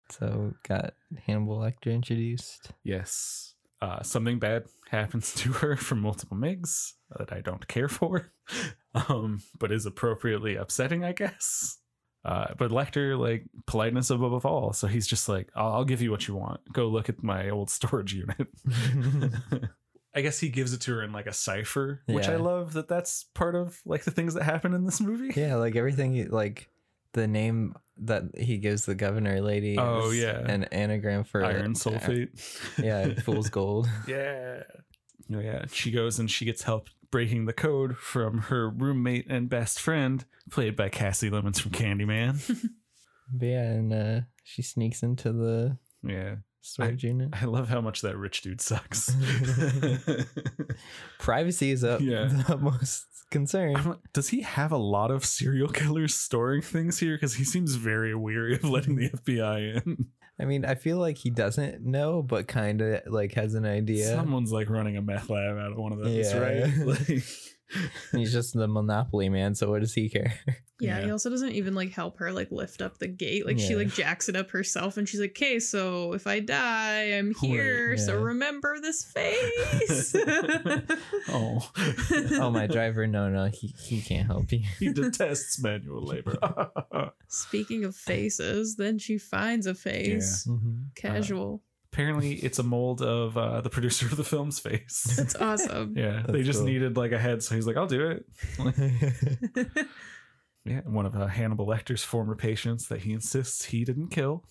[0.09, 0.93] So got
[1.25, 2.71] Hannibal Lecter introduced.
[2.83, 3.53] Yes.
[3.81, 8.31] Uh, something bad happens to her from multiple Miggs that I don't care for,
[8.95, 11.79] um, but is appropriately upsetting, I guess.
[12.25, 16.09] Uh, but Lecter, like politeness above all, so he's just like, I'll, "I'll give you
[16.09, 16.61] what you want.
[16.71, 18.47] Go look at my old storage unit."
[20.15, 22.73] I guess he gives it to her in like a cipher, which I love.
[22.73, 25.37] That that's part of like the things that happen in this movie.
[25.39, 26.69] yeah, like everything, he- like
[27.13, 29.77] the name that he gives the governor lady.
[29.77, 30.39] Oh, is yeah.
[30.39, 32.29] an anagram for Iron sulfate.
[32.81, 33.89] Yeah, fool's gold.
[34.07, 34.63] Yeah.
[35.33, 35.65] Oh, yeah.
[35.71, 40.25] She goes and she gets help breaking the code from her roommate and best friend,
[40.49, 42.41] played by Kasi Lemmons from Candyman.
[43.39, 46.35] Yeah, and uh, she sneaks into the yeah.
[46.61, 47.29] storage unit.
[47.31, 49.15] I love how much that rich dude sucks.
[51.19, 52.25] Privacy is up Yeah.
[52.47, 53.73] the most concern.
[53.73, 57.15] Like, Does he have a lot of serial killers storing things here?
[57.15, 60.07] Because he seems very weary of letting the FBI in.
[60.39, 64.07] I mean, I feel like he doesn't know, but kind of like has an idea.
[64.07, 66.37] Someone's like running a meth lab out of one of those, Yeah.
[66.39, 66.73] right?
[66.85, 67.23] Like,
[68.11, 70.33] He's just the monopoly man, so what does he care?
[70.47, 70.53] Yeah,
[70.99, 71.05] Yeah.
[71.05, 73.45] he also doesn't even like help her like lift up the gate.
[73.45, 77.13] Like she like jacks it up herself and she's like, Okay, so if I die,
[77.17, 77.95] I'm here.
[77.97, 78.23] So yeah.
[78.23, 80.15] remember this face.
[81.29, 81.71] oh,
[82.33, 84.63] oh, my driver, no, no, he, he can't help you.
[84.79, 86.37] he detests manual labor.
[87.27, 90.45] Speaking of faces, then she finds a face.
[90.49, 90.87] Mhm.
[90.95, 91.61] Casual.
[91.93, 95.13] Apparently, it's a mold of uh, the producer of the film's face.
[95.17, 95.93] That's awesome.
[95.95, 96.67] yeah, they just cool.
[96.67, 98.25] needed like a head, so he's like, "I'll do it."
[100.65, 104.45] Yeah, one of uh, Hannibal Lecter's former patients that he insists he didn't kill.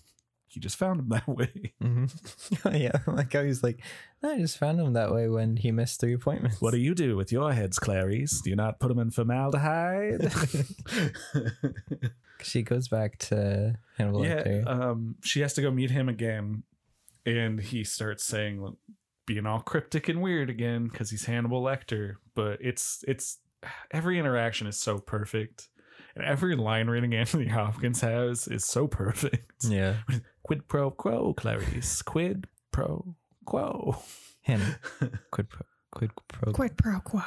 [0.46, 1.72] He just found him that way.
[1.82, 2.78] Mhm.
[2.78, 3.80] yeah, like how he's like,
[4.22, 6.60] I just found him that way when he missed three appointments.
[6.60, 8.42] What do you do with your heads, Clarice?
[8.42, 10.30] Do you not put them in formaldehyde?
[12.42, 14.66] she goes back to Hannibal yeah, Lecter.
[14.68, 16.62] um, she has to go meet him again,
[17.26, 18.76] and he starts saying,
[19.26, 22.14] being all cryptic and weird again because he's Hannibal Lecter.
[22.34, 23.38] But it's it's
[23.90, 25.68] every interaction is so perfect,
[26.14, 29.64] and every line reading Anthony Hopkins has is so perfect.
[29.64, 29.96] yeah,
[30.42, 32.02] Quid pro quo, Clarice.
[32.02, 33.96] Quid pro quo.
[34.42, 34.78] Hannah,
[35.30, 36.52] quid pro, quid pro.
[36.52, 37.20] Quid pro quo.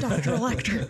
[0.00, 0.32] Dr.
[0.38, 0.88] Lecter.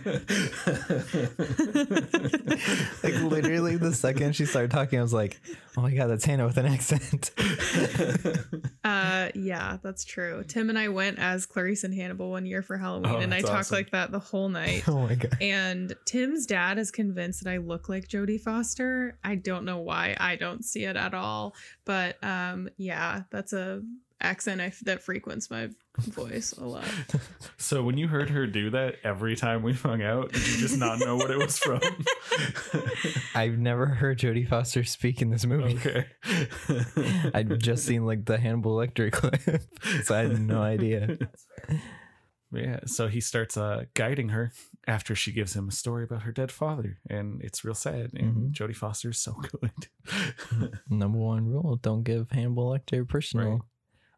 [3.03, 5.39] like literally, the second she started talking, I was like,
[5.77, 7.31] "Oh my god, that's Hannah with an accent."
[8.83, 10.43] Uh yeah, that's true.
[10.47, 13.37] Tim and I went as Clarice and Hannibal one year for Halloween Oh, and I
[13.41, 14.83] that's talked like that the whole night.
[14.87, 15.37] oh my god.
[15.39, 19.19] And Tim's dad is convinced that I look like Jodie Foster.
[19.23, 20.17] I don't know why.
[20.19, 21.53] I don't see it at all.
[21.85, 23.83] But um, yeah, that's a
[24.21, 26.85] accent I f- that frequents my voice a lot.
[27.57, 30.77] So when you heard her do that every time we hung out, did you just
[30.77, 31.79] not know what it was from?
[33.35, 35.75] I've never heard Jodie Foster speak in this movie.
[35.77, 36.07] okay.
[37.33, 39.61] I'd just seen like the Hannibal Lecter clip,
[40.03, 41.17] so I had no idea.
[42.51, 44.51] Yeah, so he starts uh, guiding her
[44.85, 48.11] after she gives him a story about her dead father, and it's real sad.
[48.13, 48.53] And Mhm.
[48.53, 49.87] Jodie is so good.
[50.89, 53.67] Number one rule: don't give Hannibal Lecter personal.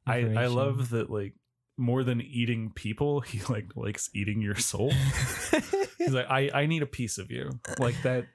[0.07, 1.33] I I love that like
[1.77, 4.91] more than eating people, he like likes eating your soul.
[5.97, 7.49] He's like, I I need a piece of you.
[7.79, 8.25] Like that.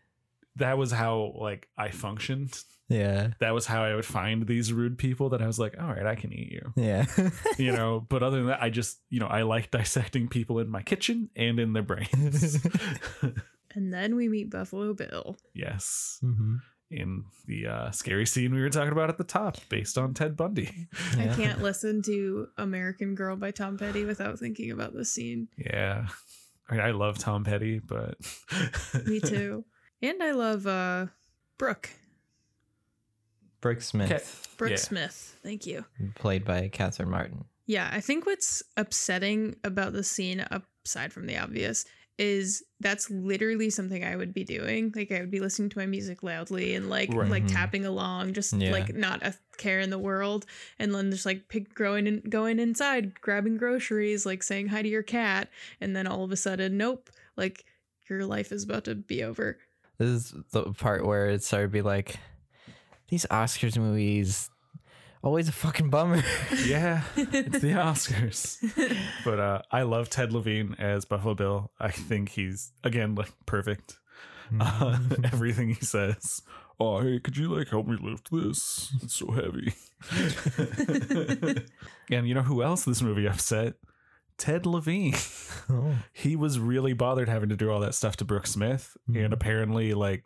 [0.57, 2.52] That was how like I functioned.
[2.88, 5.28] yeah, That was how I would find these rude people.
[5.28, 6.72] That I was like, all right, I can eat you.
[6.74, 7.04] yeah.
[7.59, 8.04] You know.
[8.09, 11.31] But other than that, I just you know I like dissecting people in my kitchen
[11.37, 12.59] and in their brains.
[13.74, 15.37] And then we meet Buffalo Bill.
[15.54, 16.18] yes.
[16.22, 16.57] hmm
[16.90, 20.37] in the uh, scary scene we were talking about at the top, based on Ted
[20.37, 20.70] Bundy.
[21.18, 25.48] I can't listen to American Girl by Tom Petty without thinking about this scene.
[25.59, 26.07] Yeah,
[26.68, 28.16] I mean, I love Tom Petty, but
[29.07, 29.64] Me too.
[30.03, 31.07] and I love uh
[31.59, 31.90] Brooke.
[33.61, 34.55] Brooke Smith, Okay.
[34.57, 34.77] Brooke Yeah.
[34.77, 35.37] Smith.
[35.42, 35.85] Thank you.
[36.14, 37.44] played by Catherine Martin.
[37.66, 40.44] Yeah, I think what's upsetting about the scene,
[40.87, 41.85] aside from the obvious,
[42.18, 44.92] is that's literally something I would be doing.
[44.94, 47.31] Like I would be listening to my music loudly and like Right.
[47.31, 47.52] like Mhm.
[47.52, 48.72] tapping along, just Yeah.
[48.72, 50.44] like not a care in the world,
[50.78, 54.88] and then just like pick growing in, going inside, grabbing groceries, like saying hi to
[54.88, 55.48] your cat,
[55.81, 57.64] and then all of a sudden, nope, like
[58.09, 59.59] your life is about to be over.
[59.98, 62.16] This is the part where it started to be like,
[63.09, 64.50] these Oscars movies,
[65.22, 66.22] always a fucking bummer.
[66.66, 68.59] Yeah, it's the Oscars.
[69.24, 71.70] But uh, I love Ted Levine as Buffalo Bill.
[71.81, 73.98] I think he's again like perfect.
[74.59, 76.42] Uh, everything he says.
[76.81, 78.92] Oh, hey, could you like help me lift this?
[79.02, 79.74] It's so heavy.
[82.11, 83.74] and you know who else this movie upset?
[84.38, 85.14] Ted Levine.
[85.68, 85.96] Oh.
[86.12, 89.24] He was really bothered having to do all that stuff to Brooke Smith, Mhm.
[89.24, 90.24] and apparently, like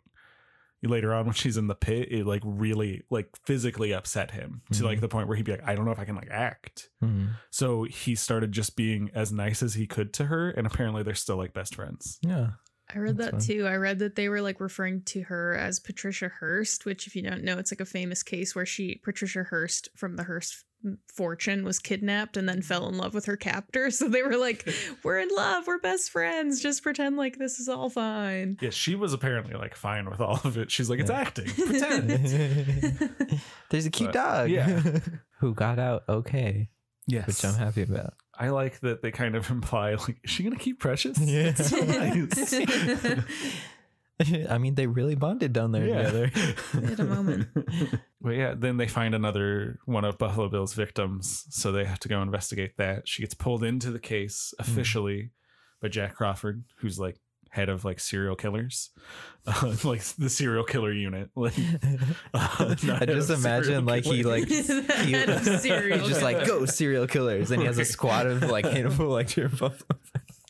[0.83, 4.83] later on when she's in the pit, it like really like physically upset him to
[4.83, 5.01] like Mhm.
[5.01, 6.89] the point where he'd be like, I don't know if I can like act.
[7.03, 7.31] Mhm.
[7.51, 11.13] So he started just being as nice as he could to her, and apparently they're
[11.15, 12.19] still like best friends.
[12.21, 12.51] Yeah.
[12.93, 13.55] I read That's that fun.
[13.57, 13.65] too.
[13.65, 17.21] I read that they were like referring to her as Patricia Hearst, which, if you
[17.21, 20.65] don't know, it's like a famous case where she, Patricia Hearst from the Hearst
[21.13, 22.67] fortune, was kidnapped and then mm-hmm.
[22.67, 23.89] fell in love with her captor.
[23.93, 24.67] So they were like,
[25.03, 25.67] We're in love.
[25.67, 26.61] We're best friends.
[26.61, 28.57] Just pretend like this is all fine.
[28.61, 30.71] Yeah, she was apparently like fine with all of it.
[30.71, 31.19] She's like, it's Yeah.
[31.19, 32.09] acting, pretend.
[33.69, 34.49] There's a cute But, dog.
[34.49, 34.81] yeah.
[35.39, 36.69] Who got out okay,
[37.07, 38.13] yes, which I'm happy about.
[38.35, 41.19] I like that they kind of imply like, is she gonna keep Precious?
[41.19, 41.53] Yeah.
[41.55, 43.23] It's so nice.
[44.49, 46.31] I mean, they really bonded down there together.
[46.73, 47.47] They had a moment.
[48.21, 52.07] But yeah, then they find another one of Buffalo Bill's victims, so they have to
[52.07, 53.05] go investigate that.
[53.05, 55.31] She gets pulled into the case officially
[55.81, 57.17] by Jack Crawford, who's like
[57.49, 58.91] head of like serial killers,
[59.45, 61.31] uh, like the serial killer unit.
[61.35, 61.53] Like,
[62.33, 66.47] uh, I just imagine like he like The he, serial he's just like killers.
[66.47, 69.99] go serial killers, and he has a squad of like handful like different buffalo.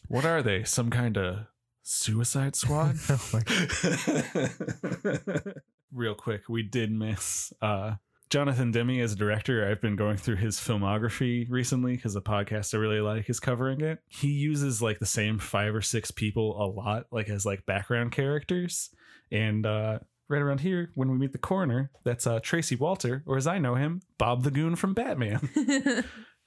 [0.09, 0.63] What are they?
[0.63, 1.39] Some kind of
[1.83, 2.95] suicide squad?
[3.09, 3.43] Oh my
[5.93, 7.95] Real quick, we did miss uh
[8.29, 9.69] Jonathan Demme as a director.
[9.69, 13.81] I've been going through his filmography recently because the podcast I really like is covering
[13.81, 13.99] it.
[14.07, 18.11] He uses like the same five or six people a lot, like as like background
[18.11, 18.89] characters.
[19.31, 23.37] And uh right around here, when we meet the coroner, that's uh Tracy Walter, or
[23.37, 25.49] as I know him, Bob the Goon from Batman.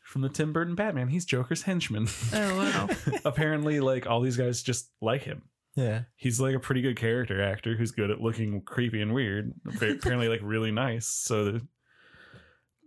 [0.07, 1.09] from the Tim Burton Batman.
[1.09, 2.09] He's Joker's henchman.
[2.33, 2.89] oh, wow.
[3.25, 5.43] Apparently, like all these guys just like him
[5.75, 6.03] Yeah.
[6.17, 9.53] he's like a pretty good character actor who's good at looking creepy and weird.
[9.67, 11.07] Apparently, like really nice.
[11.09, 11.63] So, that,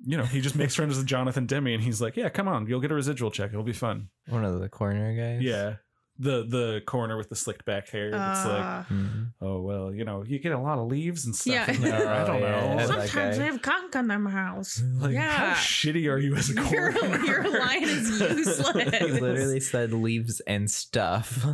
[0.06, 2.68] you know, he just makes friends with Jonathan Demme, and he's like, "Yeah, come on,
[2.68, 3.52] you'll get a residual check.
[3.52, 5.42] It'll be fun." One of the corner guys.
[5.44, 5.76] Yeah,
[6.22, 8.08] the the coroner with the slicked back hair.
[8.08, 9.28] It's like, Uh, Mhm.
[9.42, 11.72] oh well, you know, you get a lot of leaves and stuff Yeah.
[11.72, 12.08] in there.
[12.10, 12.80] I don't Oh, yeah, know.
[12.80, 12.86] yeah.
[12.86, 13.38] sometimes that guy.
[13.38, 14.82] they have conch in their house.
[14.98, 15.54] Like, how Yeah.
[15.56, 17.20] shitty are you as a Your, coroner?
[17.26, 19.00] your line is useless.
[19.00, 21.46] He literally said leaves and stuff.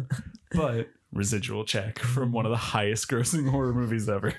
[0.51, 4.33] but residual check from one of the highest grossing horror movies ever.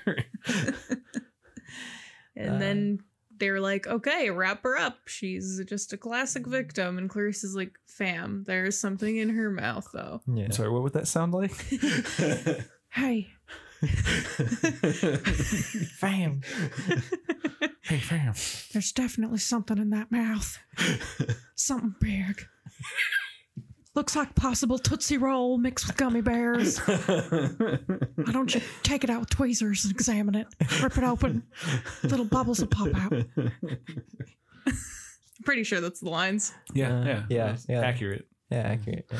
[2.35, 2.99] And Uh, then
[3.39, 4.97] they're like, okay, wrap her up.
[5.07, 6.51] She's just a classic mm.
[6.51, 6.97] victim.
[6.97, 10.21] And Clarice is like, fam, there's something in her mouth, though.
[10.27, 10.45] yeah.
[10.45, 11.53] I'm sorry, what would that sound like?
[12.97, 13.27] Hey.
[15.99, 16.41] Fam.
[17.83, 18.33] hey, fam.
[18.73, 20.57] There's definitely something in that mouth.
[21.53, 22.47] Something big.
[23.97, 26.77] Looks like possible Tootsie Roll mixed with gummy bears.
[26.77, 30.45] Why don't you take it out with tweezers and examine it?
[30.83, 31.41] Rip it open.
[32.03, 33.11] Little bubbles will pop out.
[33.11, 33.51] I'm
[35.45, 36.53] Pretty sure that's the lines.
[36.75, 37.79] Yeah, Uh, yeah, yeah, that's yeah.
[37.81, 38.27] accurate.
[38.51, 39.11] Yeah, accurate.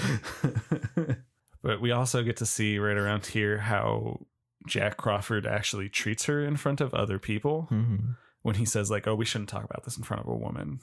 [1.64, 4.28] but we also get to see right around here how
[4.68, 7.96] Jack Crawford actually treats her in front of other people hmm
[8.44, 10.82] when he says like, "Oh, we shouldn't talk about this in front of a woman."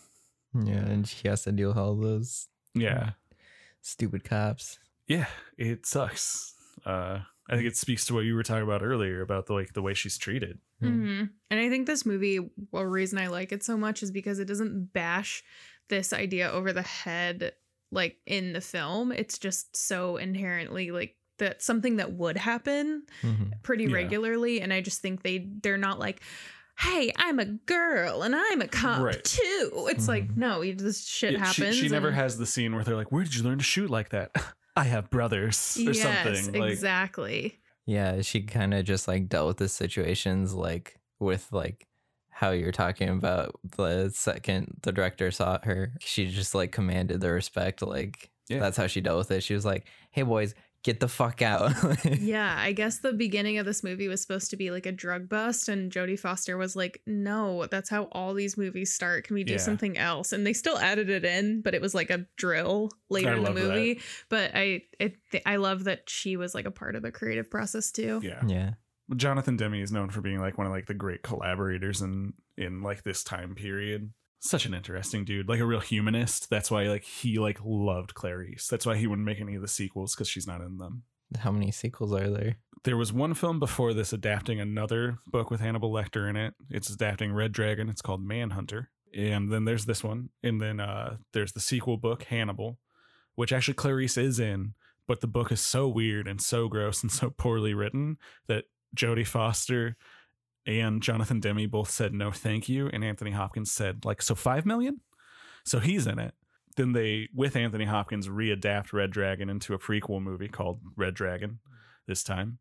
[0.53, 3.11] Yeah, and she has to deal with all those Yeah,
[3.85, 4.79] stupid cops.
[5.07, 5.27] yeah,
[5.59, 6.55] it sucks.
[6.87, 9.75] Uh, I think it speaks to what you were talking about earlier about the like
[9.75, 10.59] the way she's treated.
[10.83, 10.89] Mm.
[11.19, 12.41] hmm And I think this movie,
[12.73, 15.45] well, reason I like it so much is because it doesn't bash
[15.89, 17.53] this idea over the head
[17.93, 19.13] like in the film.
[19.13, 23.53] It's just so inherently like that something that would happen Mhm.
[23.63, 23.95] pretty Yeah.
[23.95, 24.61] regularly.
[24.63, 26.23] And I just think they they're not like,
[26.79, 29.23] hey, I'm a girl and I'm a cop Right.
[29.25, 29.87] too.
[29.91, 30.37] It's like Mhm.
[30.37, 31.79] no, you- this shit Yeah, she- happens.
[31.79, 33.91] She, never and- has the scene where they're like, "Where did you learn to shoot
[33.91, 34.31] like that?"
[34.77, 36.61] I have brothers or yes, something.
[36.61, 37.61] Like, exactly.
[37.87, 41.87] Yeah, she kind of just like dealt with the situations like with like
[42.31, 45.93] how you're talking about the second the director saw her.
[46.01, 47.83] She just like commanded the respect.
[47.83, 48.59] Like Yeah.
[48.59, 49.43] that's how she dealt with it.
[49.43, 50.55] She was like, "Hey boys,
[50.85, 51.73] get the fuck out.
[52.05, 55.29] Yeah, I guess the beginning of this movie was supposed to be like a drug
[55.29, 59.25] bust, and Jodie Foster was like, "No, that's how all these movies start.
[59.27, 59.59] Can we do Yeah.
[59.59, 63.31] something else?" And they still added it in, but it was like a drill later
[63.31, 63.65] I in the love that.
[63.69, 64.01] movie.
[64.29, 67.91] But I, it, I love that she was like a part of the creative process
[67.91, 68.21] too.
[68.23, 68.43] Yeah.
[68.47, 68.71] yeah.
[69.17, 72.83] Jonathan Demme is known for being like one of like the great collaborators in in
[72.83, 74.13] like this time period.
[74.45, 76.51] Such an interesting dude, like a real humanist.
[76.51, 78.69] That's why like he like loved Clarice.
[78.69, 81.05] That's why he wouldn't make any of the sequels because she's not in them.
[81.39, 82.57] How many sequels are there?
[82.85, 86.53] There was one film before this adapting another book with Hannibal Lecter in it.
[86.69, 87.89] It's adapting Red Dragon.
[87.89, 88.91] It's called Manhunter.
[89.17, 90.29] And then there's this one.
[90.43, 92.79] And then uh there's the sequel book, Hannibal,
[93.37, 94.75] which actually Clarice is in,
[95.09, 98.19] but the book is so weird and so gross and so poorly written
[98.49, 98.65] that
[98.95, 99.97] Jodie Foster
[100.67, 102.89] and Jonathan Demme both said no thank you.
[102.93, 105.01] And Anthony Hopkins said, like, so five million?
[105.65, 106.35] So he's in it.
[106.77, 111.61] Then they, with Anthony Hopkins, readapt Red Dragon into a prequel movie called Red Dragon
[112.07, 112.59] this time.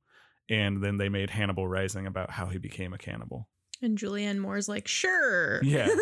[0.49, 3.47] And then they made Hannibal Rising about how he became a cannibal.
[3.81, 5.89] And Julianne Moore's like, "Sure, Yeah.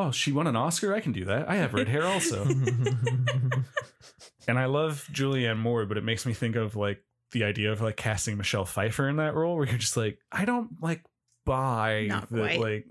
[0.00, 0.94] Oh, she won an Oscar?
[0.94, 1.48] I can do that.
[1.48, 2.44] I have red hair also.
[4.46, 7.80] and I love Julianne Moore, but it makes me think of like the idea of
[7.80, 11.02] like casting Michelle Pfeiffer in that role where you're just like, I don't like
[11.44, 12.60] buy Not that quite.
[12.60, 12.86] like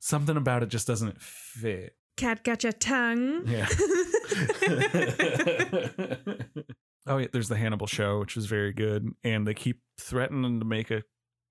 [0.00, 1.94] something about it just doesn't fit.
[2.16, 3.66] cat got your tongue." Yeah.
[7.06, 10.64] oh yeah, there's the Hannibal show, which was very good, and they keep threatening to
[10.66, 11.02] make a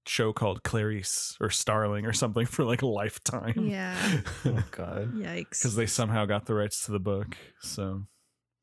[0.08, 3.54] show called Clarice or Starling or something for like a lifetime.
[3.68, 3.96] yeah.
[4.46, 5.14] oh god.
[5.14, 5.50] Yikes.
[5.62, 7.38] because they somehow got the rights to the book.
[7.62, 8.04] So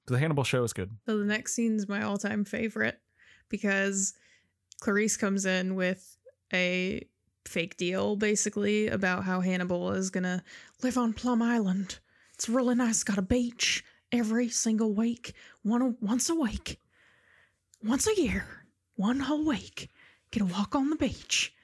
[0.08, 0.90] the Hannibal show is good.
[1.06, 2.98] So the next scene's my all-time favorite
[3.48, 4.14] because
[4.80, 6.16] Clarice comes in with
[6.52, 7.06] a
[7.46, 10.42] fake deal basically about how Hannibal is gonna
[10.82, 11.98] live on Plum Island.
[12.34, 13.02] It's really nice.
[13.02, 15.32] Got a beach every single week,
[15.62, 16.78] one once a week,
[17.82, 18.46] once a year,
[18.96, 19.88] one whole week.
[20.30, 21.54] Get a walk on the beach.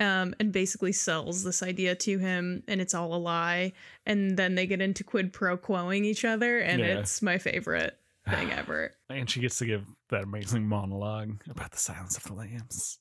[0.00, 3.72] Um, and basically sells this idea to him, and it's all a lie.
[4.06, 7.00] And then they get into quid pro quoing each other, and Yeah.
[7.00, 7.98] it's my favorite
[8.30, 8.94] thing ever.
[9.10, 12.98] And she gets to give that amazing monologue about the silence of the lambs.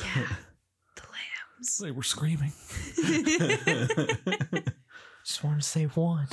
[0.00, 0.26] Yeah.
[0.96, 1.78] the lambs.
[1.78, 2.52] They were screaming.
[5.24, 6.28] Just want to say one.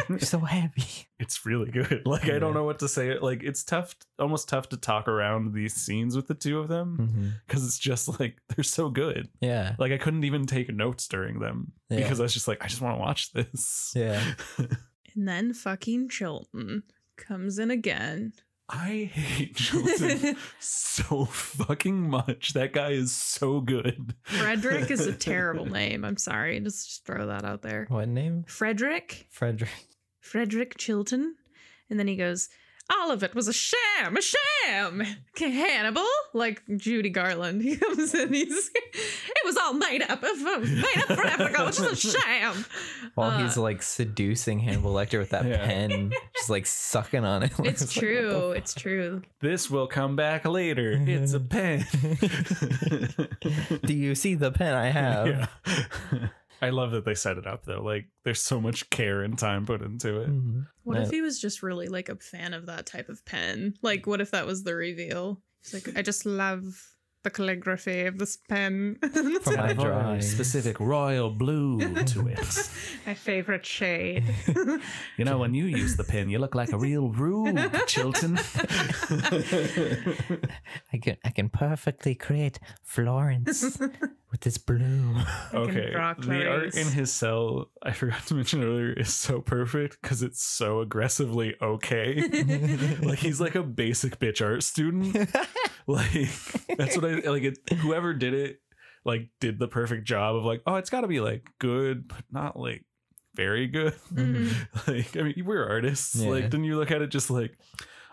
[0.08, 1.08] You're so happy.
[1.18, 2.02] it's really good.
[2.06, 3.18] Like I don't know what to say.
[3.18, 6.96] Like it's tough, almost tough to talk around these scenes with the two of them
[6.98, 7.28] mm-hmm.
[7.46, 9.28] because it's just like they're so good.
[9.42, 9.74] Yeah.
[9.78, 11.98] Like I couldn't even take notes during them Yeah.
[11.98, 13.92] because I was just like, I just want to watch this.
[13.94, 14.22] Yeah.
[15.14, 16.84] And then fucking Chilton
[17.20, 18.32] comes in again.
[18.68, 22.52] I hate Chilton so fucking much.
[22.52, 24.14] That guy is so good.
[24.22, 26.04] Frederick is a terrible name.
[26.04, 26.60] I'm sorry.
[26.60, 27.86] Just, just throw that out there.
[27.88, 28.44] What name?
[28.46, 29.26] Frederick?
[29.30, 29.70] Frederick.
[30.20, 31.34] Frederick Chilton.
[31.88, 32.48] And then he goes,
[32.90, 35.02] all of it was a sham, a sham.
[35.36, 37.62] Hannibal, like Judy Garland.
[37.62, 41.64] He comes in, he's, it was all made up, made up for Africa.
[41.68, 42.64] It's just a sham.
[43.14, 45.64] While Uh, he's like seducing Hannibal Lecter with that Yeah.
[45.64, 47.52] pen, just like sucking on it.
[47.60, 48.50] It's like, what true.
[48.52, 49.22] It's true.
[49.40, 50.92] This will come back later.
[51.06, 51.86] It's a pen.
[53.84, 55.26] Do you see the pen I have?
[55.26, 56.28] yeah.
[56.62, 57.82] I love that they set it up though.
[57.82, 60.28] Like there's so much care and time put into it.
[60.30, 60.66] Mhm.
[60.84, 61.04] What Yeah.
[61.04, 63.74] if he was just really like a fan of that type of pen?
[63.82, 65.40] Like, what if that was the reveal?
[65.62, 66.64] He's like, I just love
[67.22, 68.96] the calligraphy of this pen.
[69.42, 70.22] From my drawing.
[70.22, 72.70] specific royal blue to it.
[73.06, 74.24] my favorite shade.
[75.18, 78.38] You know, when you use the pen, you look like a real rube, Chilton.
[80.92, 83.78] I can I can perfectly create Florence
[84.30, 85.16] with this blue.
[85.52, 85.90] Okay.
[85.90, 90.42] The art in his cell, I forgot to mention earlier, is so perfect because it's
[90.42, 92.20] so aggressively okay.
[93.02, 95.16] like he's like a basic bitch art student.
[95.86, 96.28] like
[96.78, 97.42] that's what I like.
[97.42, 98.60] It, whoever did it,
[99.04, 102.22] like, did the perfect job of like, oh, it's got to be like good, but
[102.30, 102.84] not like
[103.34, 103.94] very good.
[104.12, 104.52] Mhm.
[104.86, 106.14] like, I mean, we're artists.
[106.14, 106.30] Yeah.
[106.30, 107.58] Like, then you look at it just like,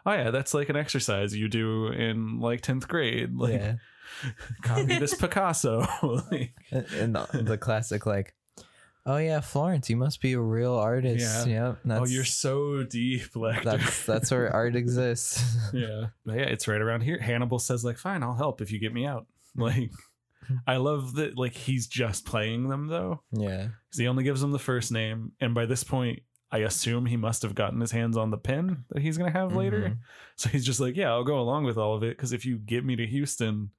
[0.07, 3.35] oh yeah, that's like an exercise you do in like tenth grade.
[3.35, 3.75] Like, yeah.
[4.61, 5.85] copy this Picasso.
[6.31, 8.33] like, And and the, the classic like,
[9.05, 11.47] oh yeah, Florence, you must be a real artist.
[11.47, 11.75] Yeah.
[11.85, 11.99] Yep.
[12.01, 13.63] oh, you're so deep, Lecter.
[13.63, 15.43] that's that's where art exists.
[15.73, 18.79] yeah But yeah it's right around here hannibal says like fine i'll help if you
[18.79, 19.91] get me out like
[20.65, 23.63] i love that like he's just playing them though yeah.
[23.91, 26.19] 'Cause he only gives them the first name and by this point
[26.51, 29.55] i assume he must have gotten his hands on the pen that he's gonna have
[29.55, 29.97] later Mhm.
[30.37, 32.57] so he's just like yeah i'll go along with all of it because if you
[32.57, 33.71] get me to houston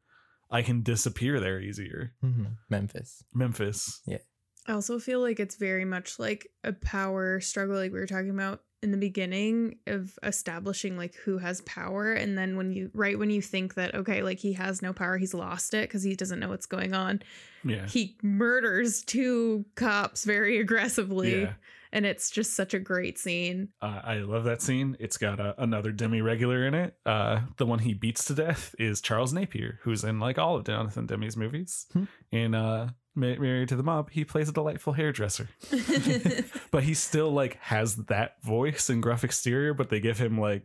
[0.51, 2.57] i can disappear there easier Mhm.
[2.68, 3.22] Memphis.
[3.34, 4.18] memphis Yeah.
[4.66, 8.28] I also feel like it's very much like a power struggle, like we were talking
[8.28, 12.12] about in the beginning of establishing like who has power.
[12.12, 15.16] And then when you, right when you think that, okay, like he has no power,
[15.16, 17.22] he's lost it because he doesn't know what's going on,
[17.64, 17.86] Yeah.
[17.86, 21.40] he murders two cops very aggressively.
[21.42, 21.55] Yeah.
[21.93, 23.68] And it's just such a great scene.
[23.80, 24.97] Uh, I love that scene.
[25.01, 26.95] It's got uh, another Demme regular in it.
[27.07, 30.64] Uh, the one he beats to death is Charles Napier, who's in like all of
[30.64, 31.86] Jonathan Demme's movies.
[31.93, 32.05] Hmm.
[32.30, 35.49] In uh, Married to the Mob, he plays a delightful hairdresser,
[36.70, 39.74] but he still like has that voice and gruff exterior.
[39.74, 40.62] But they give him like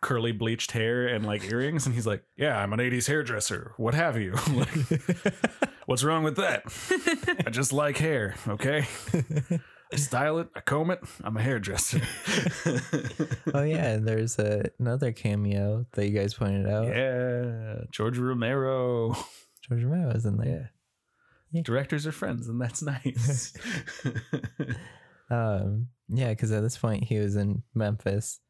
[0.00, 3.72] curly bleached hair and like earrings, and he's like, "Yeah, I'm an '80s hairdresser.
[3.78, 4.32] What have you?
[4.52, 5.34] like,
[5.86, 6.62] what's wrong with that?
[7.44, 8.36] I just like hair.
[8.46, 8.86] Okay."
[9.92, 12.00] I style it, I comb it, I'm a hairdresser.
[13.54, 16.86] oh yeah, and there's a, another cameo that you guys pointed out.
[16.86, 19.16] Yeah, George Romero.
[19.68, 20.70] George Romero is in there.
[21.62, 23.52] Directors are friends, and that's nice.
[25.32, 28.40] Um, yeah, because at this point he was in Memphis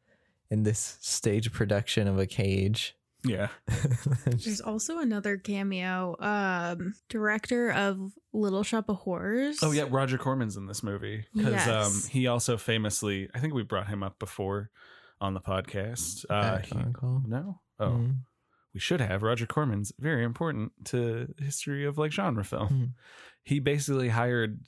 [0.51, 2.97] in this stage production of a cage.
[3.25, 3.49] Yeah,
[4.27, 9.59] There's also another cameo, um, director of Little Shop of Horrors.
[9.63, 13.63] Oh yeah, Roger Corman's in this movie because um, he also famously, I think we
[13.63, 14.71] brought him up before
[15.21, 16.25] on the podcast.
[16.29, 18.17] Uh, he- don't no, oh, Mm.
[18.75, 19.23] we should have.
[19.23, 22.69] Roger Corman's very important to the history of like genre film.
[22.69, 22.89] Mhm.
[23.45, 24.61] He basically hired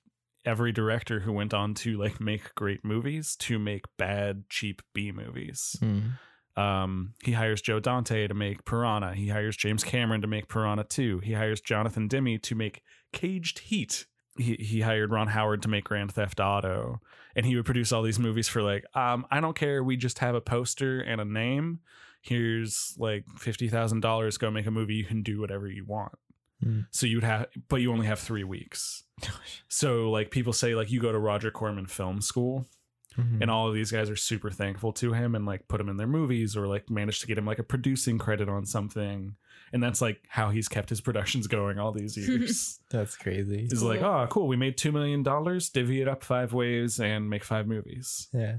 [0.45, 5.11] every director who went on to like make great movies to make bad, cheap B
[5.11, 5.75] movies.
[5.81, 6.19] Mm.
[6.57, 9.15] Um, he hires Joe Dante to make Piranha.
[9.15, 11.21] He hires James Cameron to make Piranha 2.
[11.21, 12.83] He hires Jonathan Demme to make
[13.13, 14.07] Caged Heat.
[14.37, 17.01] He, he hired Ron Howard to make Grand Theft Auto.
[17.37, 19.83] And he would produce all these movies for like, um, I don't care.
[19.83, 21.81] We just have a poster and a name.
[22.23, 24.39] Here's like $50,000.
[24.39, 24.95] Go make a movie.
[24.95, 26.13] You can do whatever you want.
[26.63, 26.81] Hmm.
[26.91, 29.03] So you'd have, but you only have three weeks.
[29.69, 32.65] So like people say, like you go to Roger Corman Film School
[33.19, 33.41] Mhm.
[33.43, 35.97] and all of these guys are super thankful to him and like put him in
[35.97, 39.37] their movies or like managed to get him like a producing credit on something
[39.73, 43.63] and that's like how he's kept his productions going all these years That's crazy.
[43.71, 47.29] he's like oh cool we made two million dollars divvy it up five ways and
[47.31, 48.57] make five movies Yeah.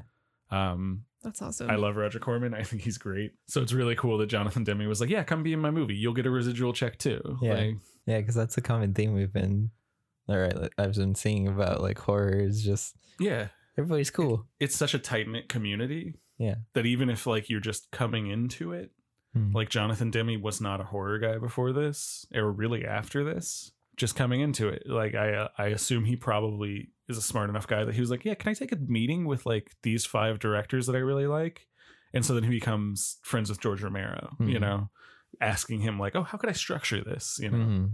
[0.52, 1.70] um That's awesome.
[1.70, 4.88] i love roger corman i think he's great so it's really cool that jonathan demme
[4.88, 7.54] was like yeah come be in my movie you'll get a residual check too Yeah.
[7.56, 7.76] like,
[8.06, 9.72] Yeah, because that's a common theme we've been,
[10.30, 13.48] all right, I've been seeing about like horror is just yeah
[13.78, 14.48] everybody's cool.
[14.60, 16.56] it's such a tight-knit community Yeah.
[16.74, 18.92] that even if like you're just coming into it
[19.38, 19.54] Mm.
[19.54, 23.70] Like Jonathan Demme was not a horror guy before this, or really after this.
[23.98, 27.68] Just coming into it, like I, uh, I assume he probably is a smart enough
[27.68, 30.40] guy that he was like, yeah, can I take a meeting with like these five
[30.40, 31.68] directors that I really like,
[32.14, 34.62] and so then he becomes friends with George Romero, you Mhm.
[34.62, 34.90] know,
[35.42, 37.92] asking him like, oh, how could I structure this, you know, Mhm.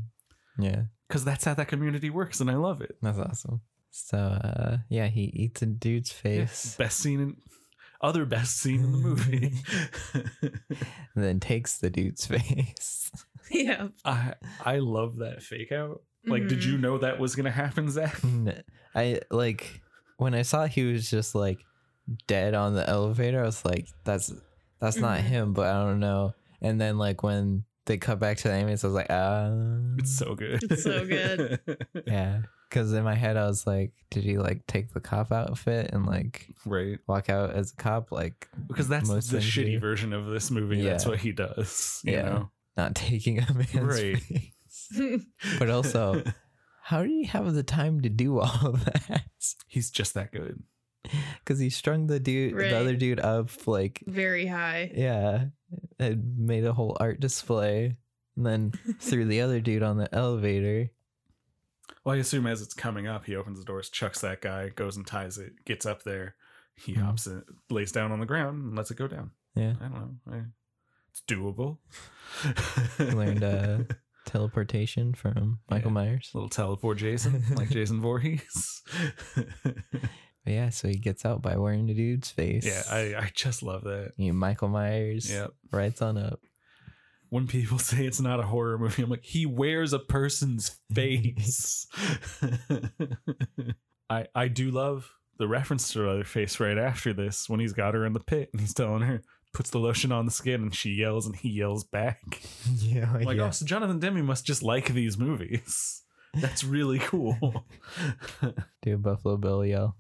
[0.59, 2.97] Yeah, because that's how that community works, and I love it.
[3.01, 3.61] that's awesome.
[3.91, 7.37] So, uh, yeah, he eats a dude's Yeah, face best scene in,
[8.01, 9.53] other best scene in the movie.
[10.43, 13.11] and then takes the dude's face.
[13.51, 13.89] yeah.
[14.05, 14.33] I
[14.63, 16.01] I love that fake out.
[16.25, 18.19] Like, did you know that was gonna happen, Zach?
[18.95, 19.81] I like
[20.17, 21.59] when I saw he was just like
[22.27, 23.41] dead on the elevator.
[23.41, 24.31] I was like, "That's
[24.79, 25.23] that's not Mhm.
[25.23, 26.33] him," but I don't know.
[26.61, 29.49] And then like when they cut back to the ambulance, I was like, "Ah,
[29.97, 30.61] It's so good.
[30.63, 31.59] It's so good.
[32.07, 32.41] yeah."
[32.71, 36.05] Because in my head, I was like, "Did he like take the cop outfit and
[36.05, 36.97] like right.
[37.05, 39.79] walk out as a cop, like Because that's Most the shitty do.
[39.79, 40.81] version of this movie.
[40.81, 41.99] That's what he does.
[42.05, 42.21] You Yeah.
[42.23, 42.51] know?
[42.77, 44.17] not taking a man's Right.
[44.17, 45.21] face?"
[45.59, 46.23] But also,
[46.83, 49.21] how did he have the time to do all of that?
[49.67, 50.63] he's just that good.
[51.39, 54.91] Because he strung the dude, the other dude up like Very high.
[54.95, 55.45] Yeah,
[55.99, 57.97] and made a whole art display,
[58.37, 60.89] and then threw the other dude on the elevator.
[62.03, 64.97] Well, I assume as it's coming up, he opens the doors, chucks that guy, goes
[64.97, 66.35] and ties it, gets up there.
[66.75, 67.01] He Mhm.
[67.03, 69.31] hops it, lays down on the ground, and lets it go down.
[69.55, 70.33] Yeah, I don't know.
[70.33, 70.41] I,
[71.11, 71.77] it's doable.
[72.99, 73.79] learned uh,
[74.25, 75.93] teleportation from Michael Yeah.
[75.95, 76.31] Myers.
[76.33, 78.81] little teleport Jason, like Jason Voorhees.
[80.43, 82.65] Yeah, so he gets out by wearing the dude's face.
[82.65, 84.13] yeah, I, I just love that.
[84.17, 85.29] you Michael Myers.
[85.31, 85.51] Yep.
[85.71, 86.39] rights on up.
[87.31, 91.87] When people say it's not a horror movie, I'm like, he wears a person's face.
[94.09, 97.95] I I do love the reference to her face right after this when he's got
[97.95, 99.23] her in the pit and he's telling her
[99.53, 102.41] puts the lotion on the skin and she yells and he yells back.
[102.75, 103.47] yeah, I'm like, yeah.
[103.47, 106.03] oh, so Jonathan Demme must just like these movies.
[106.35, 107.65] That's really cool.
[108.81, 109.97] Do Buffalo Bill yell.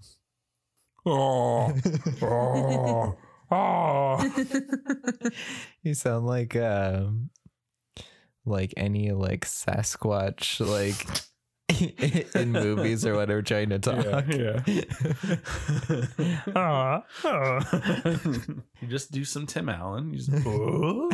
[1.05, 1.73] oh,
[2.21, 3.17] oh,
[3.51, 4.33] oh.
[5.83, 7.29] you sound like um,
[8.45, 11.05] like any like Sasquatch like
[12.35, 14.05] in movies or whatever trying to talk.
[14.27, 14.61] Yeah,
[16.55, 17.59] Aw, aw.
[18.81, 20.11] you just do some Tim Allen.
[20.13, 21.09] You just, "Oh."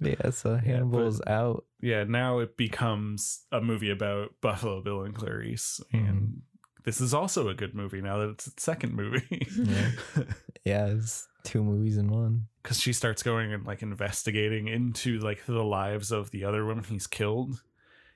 [0.00, 1.64] Yeah, so Hannibal's out.
[1.80, 5.80] yeah, now it becomes a movie about Buffalo Bill and Clarice.
[5.92, 6.06] Mm-hmm.
[6.06, 6.42] And
[6.86, 9.46] this is also a good movie now that it's its second movie.
[9.54, 9.90] Yeah.
[10.64, 12.48] Yeah, it's two movies in one.
[12.60, 16.82] Because she starts going and like investigating into like the lives of the other women
[16.82, 17.62] he's killed.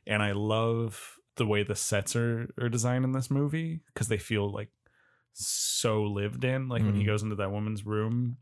[0.04, 4.18] And I love the way the sets are, are designed in this movie because they
[4.18, 4.70] feel like
[5.32, 6.68] so lived in.
[6.68, 7.06] Like when he Mhm.
[7.06, 8.38] goes into that woman's room,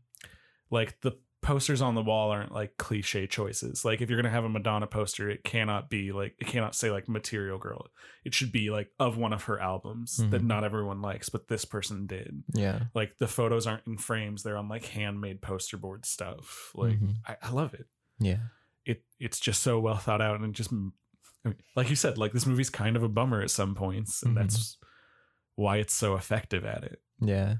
[0.71, 1.11] like the
[1.41, 3.85] posters on the wall aren't like cliche choices.
[3.85, 6.91] Like if you're gonna have a Madonna poster, it cannot be like it cannot say
[6.91, 7.87] like Material Girl.
[8.25, 10.47] It should be like of one of her albums that Mhm.
[10.47, 12.43] not everyone likes, but this person did.
[12.53, 12.83] Yeah.
[12.93, 16.71] Like the photos aren't in frames; they're on like handmade poster board stuff.
[16.75, 17.15] Like Mhm.
[17.25, 17.87] I, I love it.
[18.19, 18.39] Yeah.
[18.85, 22.33] It it's just so well thought out and just I mean, like you said, like
[22.33, 24.41] this movie's kind of a bummer at some points, and Mhm.
[24.41, 24.77] that's
[25.55, 27.55] why it's so effective at it Yeah.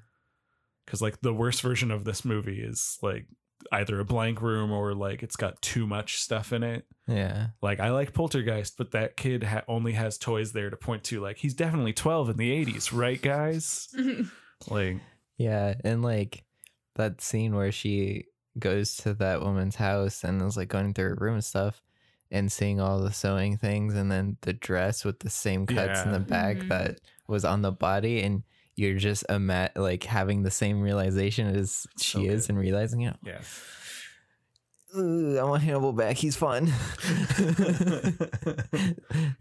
[0.86, 3.28] because like the worst version of this movie is like
[3.72, 7.48] either a blank room or like it's got too much stuff in it Yeah.
[7.62, 11.20] like i like poltergeist but that kid ha- only has toys there to point to
[11.20, 13.90] like he's definitely 12 in the 80s right guys
[14.70, 14.98] like
[15.38, 15.76] Yeah.
[15.84, 16.44] And like
[16.96, 18.26] that scene where she
[18.58, 21.82] goes to that woman's house and is like going through her room and stuff
[22.32, 26.12] and seeing all the sewing things and then the dress with the same cuts in
[26.12, 26.68] the back Mhm.
[26.70, 28.44] that was on the body and
[28.80, 32.54] you're just a ima- like having the same realization as she So is good.
[32.54, 33.16] and realizing it.
[33.26, 33.42] yeah
[34.98, 36.18] Ooh, I want Hannibal back.
[36.18, 36.66] He's fun.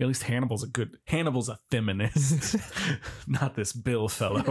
[0.01, 2.57] at least hannibal's a good hannibal's a feminist
[3.27, 4.43] not this bill fellow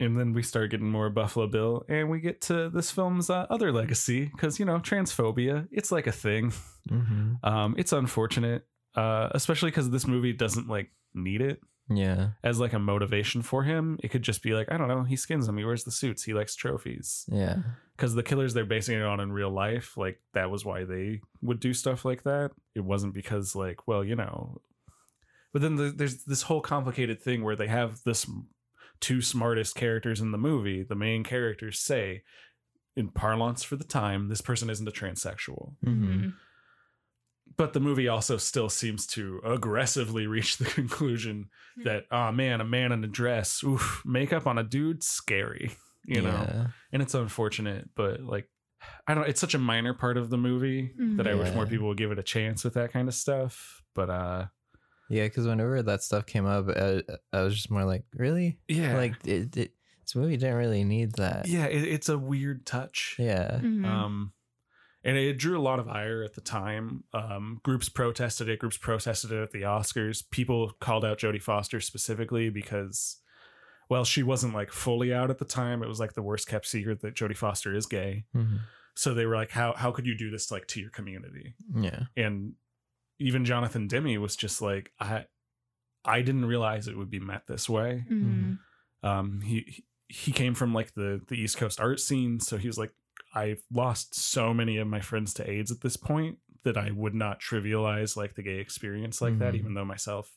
[0.00, 3.46] and then we start getting more buffalo bill and we get to this film's uh,
[3.50, 6.52] other legacy because you know transphobia it's like a thing
[6.88, 8.66] hmm um it's unfortunate
[8.96, 11.60] uh especially because this movie doesn't like need it
[11.92, 12.28] Yeah.
[12.44, 15.16] as like a motivation for him it could just be like i don't know he
[15.16, 17.24] skins them he wears the suits he likes trophies.
[17.28, 17.56] Yeah.
[17.96, 21.20] because the killers they're basing it on in real life like that was why they
[21.42, 22.52] would do stuff like that.
[22.76, 24.60] It wasn't because like well you know.
[25.52, 28.24] But then the, there's this whole complicated thing where they have this
[29.00, 32.22] two smartest characters in the movie the main characters say
[32.96, 35.72] in parlance for the time this person isn't a transsexual.
[35.82, 36.28] Hmm
[37.56, 41.48] but the movie also still seems to aggressively reach the conclusion
[41.84, 45.70] that oh man a man in a dress oof makeup on a dude scary
[46.06, 46.66] you know Yeah.
[46.92, 48.48] and it's unfortunate but like
[49.06, 51.54] i don't it's such a minor part of the movie that i wish Yeah.
[51.54, 54.46] more people would give it a chance with that kind of stuff but uh
[55.10, 58.58] Yeah, because whenever that stuff came up, I, I was just more like, really?
[58.68, 59.72] yeah Like, it, it,
[60.04, 61.48] this movie didn't really need that.
[61.48, 63.58] yeah it, it's a weird touch Yeah.
[63.62, 63.84] Mhm.
[63.84, 64.32] um
[65.02, 67.04] and it drew a lot of ire at the time.
[67.12, 70.22] Um groups protested it groups protested it at the oscars.
[70.30, 73.16] People called out jodie foster specifically because
[73.88, 75.82] well she wasn't like fully out at the time.
[75.82, 78.24] It was like the worst kept secret that jodie foster is gay.
[78.32, 78.56] Hmm
[78.96, 81.54] so they were like how how could you do this like to your community?
[81.74, 82.02] Yeah.
[82.16, 82.54] and
[83.18, 85.26] even Jonathan Demme was just like I
[86.04, 88.04] I didn't realize it would be met this way.
[88.10, 88.58] Mhm.
[89.02, 92.66] Um he he- he came from like the the East Coast art scene, so he
[92.66, 92.92] was like
[93.34, 97.14] I've lost so many of my friends to AIDS at this point that I would
[97.14, 99.58] not trivialize like the gay experience like that Mhm.
[99.58, 100.36] even though myself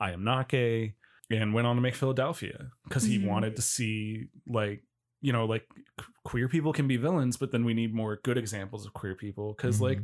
[0.00, 0.94] I am not gay
[1.30, 3.26] and went on to make Philadelphia because he Mhm.
[3.26, 4.82] wanted to see like
[5.20, 5.68] you know like
[6.24, 9.52] queer people can be villains but then we need more good examples of queer people
[9.54, 9.82] because Mhm.
[9.82, 9.98] like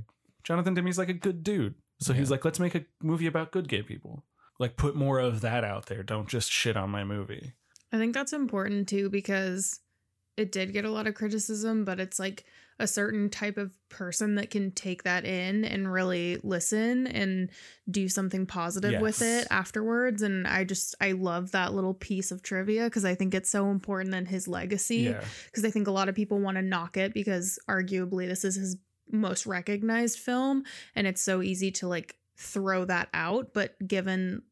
[0.45, 1.74] Jonathan Demme's like a good dude.
[1.99, 4.22] So he's like, let's make a movie about good gay people.
[4.61, 6.03] Like, put more of that out there.
[6.05, 7.55] Don't just shit on my movie.
[7.91, 9.80] I think that's important too because
[10.37, 12.45] it did get a lot of criticism, but it's like
[12.78, 17.49] a certain type of person that can take that in and really listen and
[17.91, 20.20] do something positive with it afterwards.
[20.20, 23.70] And I just, I love that little piece of trivia because I think it's so
[23.70, 24.97] important in his legacy.
[24.97, 25.24] Yeah.
[25.47, 28.57] Because I think a lot of people want to knock it because arguably this is
[28.57, 28.76] his
[29.11, 30.64] most recognized film
[30.95, 33.55] and it's so easy to like throw that out.
[33.55, 34.43] But given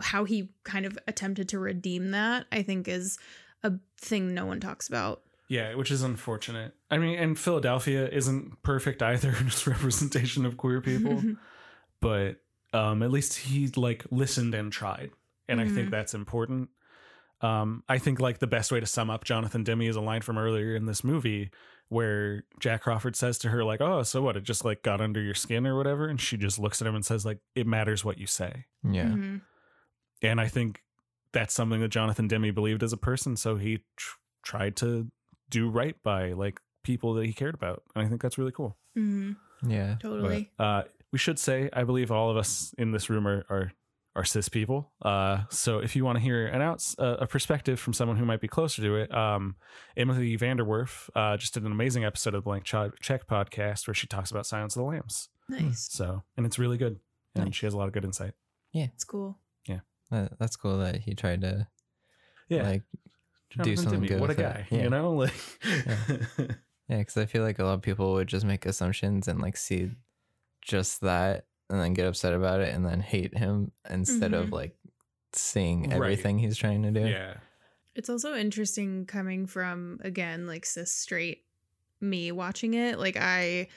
[0.00, 3.18] how he kind of attempted to redeem that, I think is
[3.64, 5.22] a thing no one talks about.
[5.48, 6.74] Yeah, which is unfortunate.
[6.90, 11.20] I mean, and Philadelphia isn't perfect either in its representation of queer people,
[12.00, 12.36] but
[12.72, 15.10] um, at least he like listened and tried.
[15.48, 15.90] And I think Mhm.
[15.90, 16.70] that's important.
[17.40, 20.22] Um, I think like the best way to sum up Jonathan Demme is a line
[20.22, 21.50] from earlier in this movie
[21.88, 24.36] where Jack Crawford says to her like, "Oh, so what?
[24.38, 26.94] It just like got under your skin or whatever," and she just looks at him
[26.94, 29.08] and says like, "It matters what you say." Yeah.
[29.08, 29.42] Mhm.
[30.22, 30.82] and I think
[31.34, 33.36] that's something that Jonathan Demme believed as a person.
[33.36, 35.08] So he tr- tried to
[35.50, 38.78] do right by like people that he cared about, and I think that's really cool.
[38.96, 39.36] Mhm.
[39.66, 39.96] Yeah.
[40.00, 40.50] Totally.
[40.58, 43.72] Uh, we should say I believe all of us in this room are are,
[44.16, 44.92] are cis people.
[45.02, 48.24] Uh, so if you want to hear an outs uh, a perspective from someone who
[48.24, 49.56] might be closer to it, um,
[49.96, 53.94] Emily VanDerWerff uh, just did an amazing episode of the Blank Ch- Check podcast where
[53.94, 55.28] she talks about Silence of the Lambs.
[55.48, 55.88] Nice.
[55.90, 57.00] So and it's really good,
[57.34, 57.54] and Nice.
[57.56, 58.32] she has a lot of good insight.
[58.72, 59.38] Yeah, it's cool.
[60.10, 61.66] That, that's cool that he tried to
[62.48, 62.82] Yeah, like
[63.62, 64.82] do something Demme, good What a guy, Yeah.
[64.84, 65.32] you know, like
[66.88, 69.56] Yeah, because I feel like a lot of people would just make assumptions and like
[69.56, 69.90] see
[70.62, 74.52] just that and then get upset about it and then hate him instead of Mhm.
[74.52, 74.76] like
[75.32, 75.92] seeing Right.
[75.94, 77.00] everything he's trying to do.
[77.08, 77.38] yeah,
[77.94, 81.44] It's also interesting coming from again like cis straight
[82.00, 82.98] me watching it.
[82.98, 83.68] Like I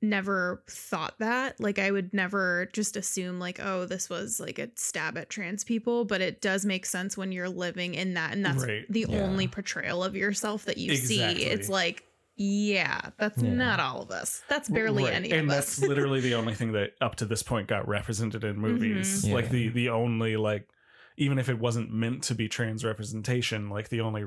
[0.00, 1.58] never thought that.
[1.60, 5.64] Like I would never just assume like oh this was like a stab at trans
[5.64, 8.84] people, but it does make sense when you're living in that and that's Right.
[8.90, 9.22] the Yeah.
[9.22, 11.42] only portrayal of yourself that you Exactly.
[11.42, 11.44] see.
[11.50, 12.04] It's like
[12.40, 13.52] yeah, that's Yeah.
[13.52, 14.42] not all of us.
[14.48, 15.12] That's barely Right.
[15.14, 18.44] any and of that's literally the only thing that up to this point got represented
[18.44, 19.32] in movies Mhm.
[19.32, 20.68] like the the only like
[21.16, 24.24] even if it wasn't meant to be trans representation like the only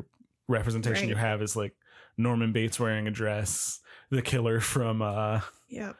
[0.50, 1.74] representation you have is like
[2.18, 5.40] norman bates wearing a dress the killer from uh
[5.72, 5.96] yep.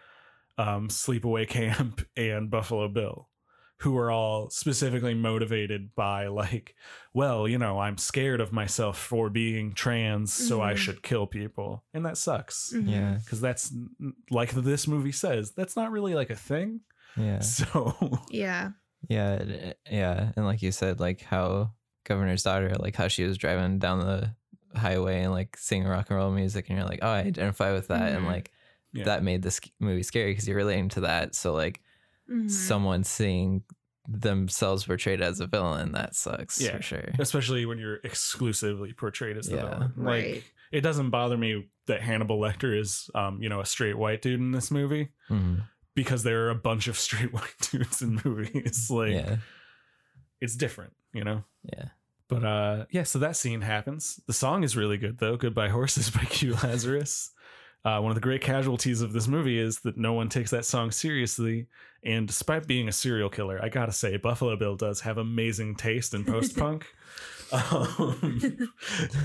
[0.58, 3.30] um sleepaway camp and buffalo bill
[3.78, 6.76] who are all specifically motivated by like
[7.16, 10.78] well you know i'm scared of myself for being trans so i Mhm.
[10.78, 12.90] should kill people and that sucks Mhm.
[12.92, 13.18] Yeah.
[13.24, 13.74] because that's
[14.30, 16.82] like this movie says that's not really like a thing
[17.18, 17.40] Yeah.
[17.58, 17.96] so
[18.30, 18.72] Yeah.
[19.10, 19.74] Yeah.
[19.90, 20.32] Yeah.
[20.36, 21.72] And like you said, like how
[22.06, 24.36] Governor's daughter, like how she was driving down the
[24.80, 27.88] highway and like singing rock and roll music, and you're like, oh, I identify with
[27.88, 28.14] that.
[28.14, 28.32] And Mhm.
[28.32, 28.52] like
[28.94, 29.06] Yeah.
[29.06, 31.34] that made this movie scary because you're relating to that.
[31.36, 31.82] So like
[32.30, 32.50] Mhm.
[32.52, 33.64] someone seeing
[34.08, 36.78] themselves portrayed as a villain, that sucks Yeah.
[36.78, 37.10] for sure.
[37.20, 39.62] especially when you're exclusively portrayed as the Yeah.
[39.70, 40.44] villain like Right.
[40.72, 44.40] it doesn't bother me that hannibal lecter is um you know a straight white dude
[44.40, 45.64] in this movie Mhm.
[45.96, 49.38] because there are a bunch of straight white dudes in movies like yeah.
[50.40, 51.90] it's different you know Yeah.
[52.28, 54.22] But uh yeah, so that scene happens.
[54.26, 55.36] The song is really good though.
[55.36, 57.32] Goodbye Horses by Q Lazarus.
[57.84, 60.66] Uh, one of the great casualties of this movie is that no one takes that
[60.66, 61.68] song seriously.
[62.04, 66.14] And despite being a serial killer, I gotta say, Buffalo Bill does have amazing taste
[66.14, 66.86] in post punk.
[67.52, 68.70] um,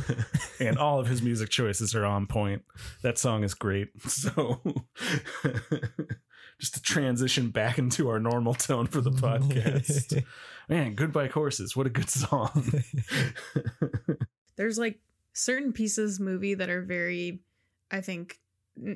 [0.61, 2.63] and all of his music choices are on point.
[3.03, 3.89] That song is great.
[4.09, 4.61] So,
[6.59, 10.25] just to transition back into our normal tone for the podcast.
[10.69, 11.77] Man, Goodbye Horses.
[11.77, 12.73] What a good song.
[14.57, 14.99] there's like
[15.35, 17.41] certain pieces movie that are very
[17.91, 18.46] i think n-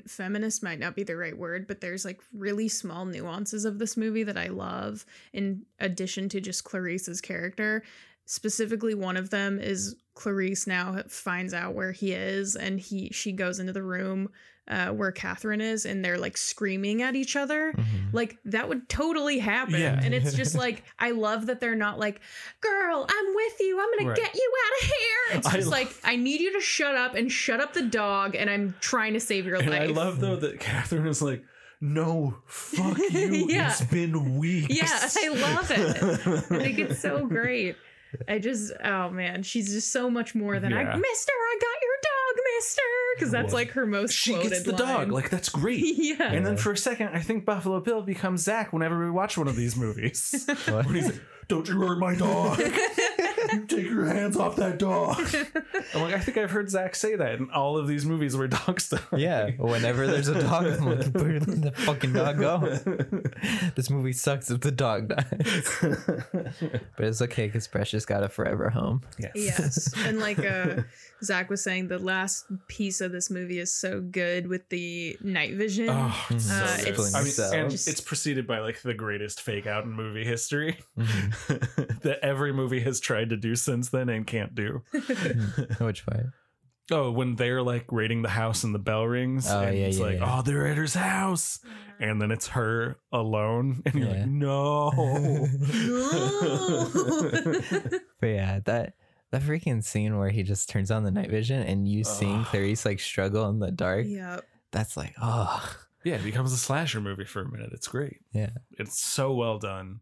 [0.06, 3.96] feminist might not be the right word but there's like really small nuances of this
[3.96, 7.82] movie that i love in addition to just clarice's character.
[8.26, 13.32] Specifically one of them is clarice now finds out where he is and he she
[13.32, 14.30] goes into the room
[14.70, 18.12] uh, where catherine is and they're like screaming at each other Mhm.
[18.12, 20.00] like that would totally happen Yeah.
[20.02, 22.20] and it's just like i love that they're not like
[22.60, 25.72] girl i'm with you i'm gonna get you out of here it's I just lo-
[25.78, 29.12] like i need you to shut up and shut up the dog and i'm trying
[29.14, 31.44] to save your and life I love though that Catherine is like,
[31.80, 33.46] no, fuck you.
[33.48, 33.70] Yeah.
[33.70, 34.68] It's been weeks.
[34.68, 36.02] Yeah, I love it.
[36.52, 37.74] i think it's so great
[38.28, 41.96] i just oh man she's just so much more than i mister i got your
[42.02, 42.82] dog mister
[43.16, 44.78] because that's like her most She quoted gets the line.
[45.08, 45.12] dog.
[45.12, 45.82] Like, that's great.
[45.84, 49.36] yeah And then for a second, I think Buffalo Bill becomes Zach whenever we watch
[49.38, 50.44] one of these movies.
[50.66, 50.66] What?
[50.86, 52.58] when he's like, don't you hurt my dog.
[53.52, 55.16] you take your hands off that dog.
[55.94, 58.48] I'm like, I think I've heard Zach say that in all of these movies where
[58.48, 58.98] dogs die.
[59.16, 62.58] Yeah, whenever there's a dog, I'm like, where did the fucking dog go?
[63.76, 65.78] this movie sucks if the dog dies.
[66.96, 69.02] but it's okay because Precious got a forever home.
[69.18, 69.32] yes.
[69.34, 70.82] yes and like uh
[71.22, 75.54] zach was saying the last piece of this movie is so good with the night
[75.54, 76.86] vision Oh, it's so Uh, good.
[76.88, 80.24] it's- I mean, So- and it's preceded by like the greatest fake out in movie
[80.24, 82.00] history Mhm.
[82.02, 84.82] that every movie has tried to do since then and can't do.
[85.80, 86.26] Which part?
[86.92, 89.98] Oh, when they're like raiding the house and the bell rings, Oh, and yeah, it's
[89.98, 90.38] yeah, like, yeah.
[90.38, 91.60] oh, they're at her house,
[92.00, 94.14] and then it's her alone, and you're Yeah.
[94.22, 94.90] like, no.
[98.20, 98.94] But yeah, that
[99.30, 102.46] that freaking scene where he just turns on the night vision and you seeing Ugh.
[102.46, 107.00] Clarice like struggle in the dark, yep that's like, oh, yeah, it becomes a slasher
[107.00, 107.70] movie for a minute.
[107.72, 108.18] It's great.
[108.32, 108.50] yeah.
[108.78, 109.98] It's so well done.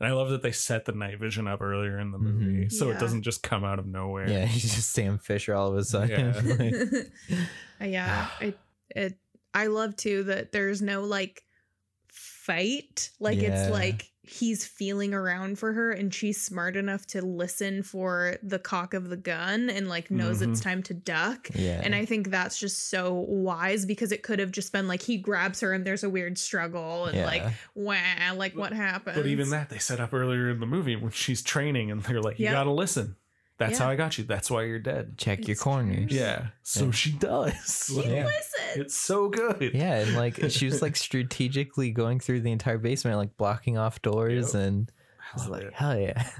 [0.00, 2.72] And I love that they set the night vision up earlier in the movie Mhm.
[2.72, 2.96] so Yeah.
[2.96, 4.28] it doesn't just come out of nowhere.
[4.28, 6.34] Yeah, he's just Sam Fisher all of a sudden.
[6.34, 7.02] Yeah.
[7.80, 8.54] Like, yeah I
[8.94, 9.18] it
[9.54, 11.42] I love too that there's no like
[12.08, 13.64] fight like Yeah.
[13.66, 18.58] it's like he's feeling around for her and she's smart enough to listen for the
[18.58, 20.68] cock of the gun and like knows it's mm-hmm.
[20.68, 21.48] time to duck.
[21.54, 21.80] Yeah.
[21.82, 25.16] And I think that's just so wise because it could have just been like he
[25.16, 27.52] grabs her and there's a weird struggle and like Yeah.
[27.74, 29.16] wah, like what happened.
[29.16, 32.20] But even that they set up earlier in the movie when she's training and they're
[32.20, 32.54] like, You Yep.
[32.54, 33.16] gotta listen.
[33.58, 33.86] That's Yeah.
[33.86, 34.24] how I got you.
[34.24, 35.18] That's why you're dead.
[35.18, 36.12] Check your It's corners.
[36.12, 36.48] Yeah.
[36.62, 36.90] So Yeah.
[36.92, 37.86] she does.
[37.88, 38.24] She Yeah.
[38.26, 38.76] listens.
[38.76, 39.72] It's so good.
[39.74, 44.00] Yeah, and like she was like strategically going through the entire basement, like blocking off
[44.02, 44.62] doors, Yep.
[44.62, 45.74] and I I was love like, it.
[45.74, 46.30] hell yeah.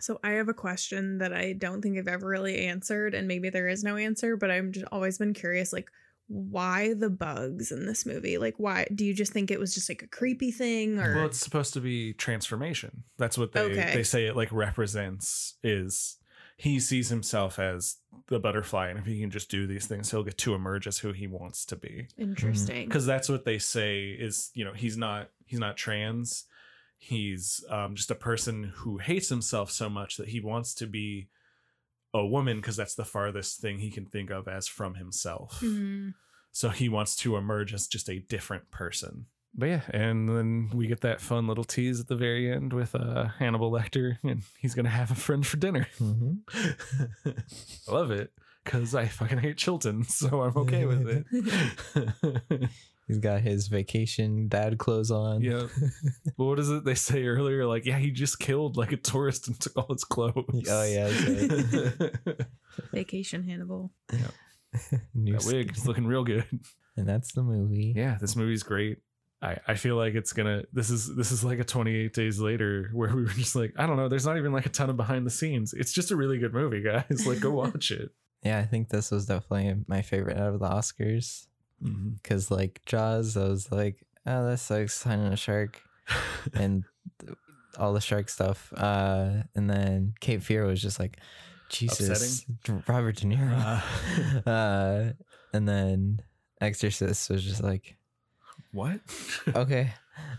[0.00, 3.50] So I have a question that I don't think I've ever really answered, and maybe
[3.50, 5.88] there is no answer, but I'm just always been curious, like
[6.28, 8.36] why the bugs in this movie?
[8.38, 11.26] Like why do you just think it was just like a creepy thing or Well,
[11.26, 13.04] it's supposed to be transformation.
[13.16, 13.92] That's what they Okay.
[13.94, 16.18] they say it like represents is
[16.60, 17.96] he sees himself as
[18.26, 20.98] the butterfly and if he can just do these things he'll get to emerge as
[20.98, 22.08] who he wants to be.
[22.18, 22.90] interesting?
[22.90, 26.44] Cuz that's what they say is, you know, he's not he's not trans.
[27.00, 31.28] He's um, just a person who hates himself so much that he wants to be
[32.12, 35.60] a woman because that's the farthest thing he can think of as from himself.
[35.60, 36.14] Mhm.
[36.50, 39.26] So he wants to emerge as just a different person.
[39.58, 42.94] But yeah, and then we get that fun little tease at the very end with
[42.94, 45.88] uh, Hannibal Lecter, and he's gonna have a friend for dinner.
[45.98, 48.30] hmm I love it
[48.64, 52.70] because I fucking hate Chilton, so I'm okay with it.
[53.08, 55.40] He's got his vacation dad clothes on.
[55.40, 55.66] yeah.
[56.36, 57.64] Well, what is it they say earlier?
[57.64, 60.68] Like, yeah, he just killed like a tourist and took all his clothes.
[60.68, 62.44] Oh, yeah, that's
[62.92, 63.92] Vacation Hannibal.
[64.12, 64.98] Yeah.
[65.14, 66.44] New that wig is looking real good.
[66.98, 67.94] And that's the movie.
[67.96, 68.98] yeah this movie's great
[69.40, 72.90] I, I feel like it's gonna this is this is like a 28 days later
[72.92, 74.96] where we were just like i don't know there's not even like a ton of
[74.96, 78.10] behind the scenes it's just a really good movie guys like go watch it
[78.42, 81.46] Yeah, I think this was definitely my favorite out of the Oscars.
[81.82, 85.80] Because, like, Jaws, I was like, oh, that sucks, finding a shark.
[86.54, 86.84] and
[87.78, 88.72] all the shark stuff.
[88.76, 91.18] Uh, and then Cape Fear was just like,
[91.68, 92.46] Jesus,
[92.86, 93.82] Robert De Niro.
[94.46, 94.50] Uh.
[94.50, 95.12] uh,
[95.52, 96.20] and then
[96.60, 97.97] Exorcist was just like,
[98.78, 99.00] what
[99.54, 99.92] okay.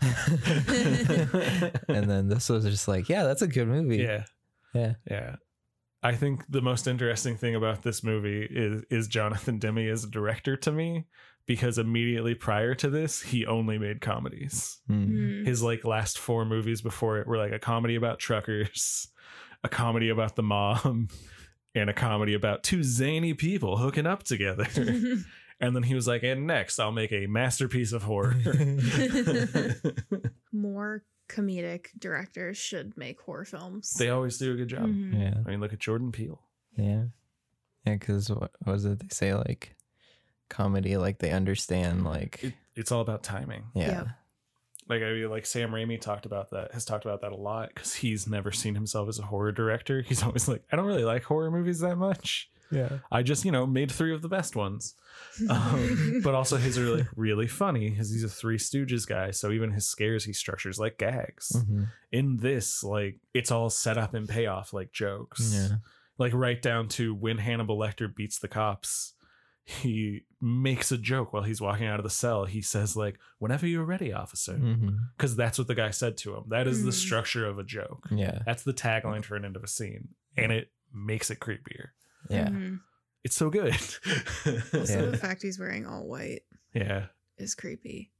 [1.88, 3.98] and then this was just like, yeah, that's a good movie.
[3.98, 4.24] yeah
[4.74, 4.94] Yeah.
[5.10, 5.36] yeah
[6.02, 10.08] i think the most interesting thing about this movie is is jonathan demme as a
[10.10, 11.04] director to me
[11.46, 15.08] because immediately prior to this he only made comedies Mm.
[15.10, 15.46] Mm.
[15.46, 19.08] his like last four movies before it were like a comedy about truckers,
[19.64, 21.08] a comedy about the mom,
[21.74, 24.66] and a comedy about two zany people hooking up together.
[25.60, 28.34] and then he was like, and next I'll make a masterpiece of horror.
[30.52, 33.92] More comedic directors should make horror films.
[33.98, 34.86] they always do a good job.
[34.86, 35.20] Mhm.
[35.20, 35.34] Yeah.
[35.46, 36.40] I mean, look at Jordan Peele.
[36.76, 37.04] Yeah.
[37.86, 37.94] Yeah.
[37.94, 38.98] Because what was it?
[39.00, 39.76] They say like
[40.48, 43.64] comedy, like they understand, like, It, it's all about timing.
[43.74, 43.90] yeah.
[43.90, 44.06] Yep.
[44.88, 47.68] Like I mean, like Sam Raimi talked about that, has talked about that a lot
[47.72, 50.02] because he's never seen himself as a horror director.
[50.02, 52.50] He's always like, I don't really like horror movies that much.
[52.72, 52.98] Yeah.
[53.10, 54.94] I just, you know, made three of the best ones.
[55.48, 59.30] um, but also his are like really funny because he's a Three Stooges guy.
[59.32, 61.52] So even his scares he structures like gags.
[61.56, 61.88] Mhm.
[62.12, 65.52] In this, like it's all set up and payoff like jokes.
[65.54, 65.76] Yeah.
[66.18, 69.14] Like right down to when Hannibal Lecter beats the cops,
[69.64, 72.44] he makes a joke while he's walking out of the cell.
[72.44, 74.58] He says like, "Whenever you're ready, officer,"
[75.16, 76.44] because that's what the guy said to him.
[76.48, 76.94] That is the Mm.
[76.94, 78.08] structure of a joke.
[78.10, 78.40] Yeah.
[78.44, 81.88] That's the tagline for an end of a scene, and it makes it creepier.
[82.28, 82.48] Yeah.
[82.48, 82.80] Mhm.
[83.24, 83.74] It's so good.
[84.74, 85.10] Also, Yeah.
[85.10, 86.42] the fact he's wearing all white
[86.74, 87.06] yeah.
[87.38, 88.10] is creepy.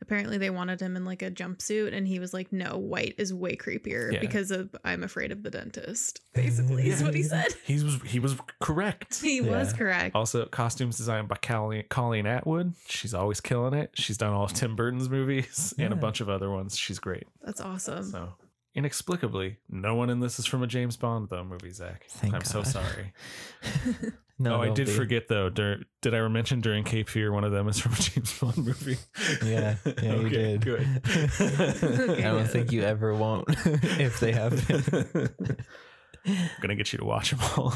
[0.00, 3.34] Apparently, they wanted him in like a jumpsuit, and he was like, "No, white is
[3.34, 4.20] way creepier Yeah.
[4.20, 7.48] because of I'm afraid of the dentist." Basically, is what he said.
[7.64, 9.20] He was he was correct.
[9.20, 10.14] He was correct.
[10.14, 12.74] Also, costumes designed by Colleen, Colleen Atwood.
[12.86, 13.90] She's always killing it.
[13.94, 16.76] She's done all of Tim Burton's movies and a bunch of other ones.
[16.78, 17.24] She's great.
[17.42, 18.04] That's awesome.
[18.04, 18.34] So,
[18.78, 21.72] inexplicably, no one in this is from a James Bond though movie.
[21.72, 23.12] Zach, Thank I'm so sorry.
[24.40, 24.92] No, oh, I did be.
[24.92, 25.48] forget though.
[25.50, 28.56] Dur- did I mention during Cape Fear one of them is from a James Bond
[28.58, 28.96] movie?
[29.44, 30.64] Yeah, yeah, you did.
[30.64, 30.86] Good.
[31.10, 35.28] I don't think you ever won't if they have been.
[36.24, 37.74] I'm gonna get you to watch them all.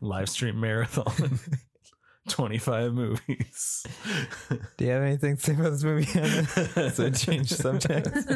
[0.00, 1.38] Live stream marathon.
[2.30, 3.86] 25 movies.
[4.76, 6.04] Do you have anything to say about this movie?
[6.92, 8.26] So change subjects.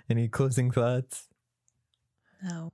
[0.10, 1.28] Any closing thoughts?
[2.42, 2.72] No.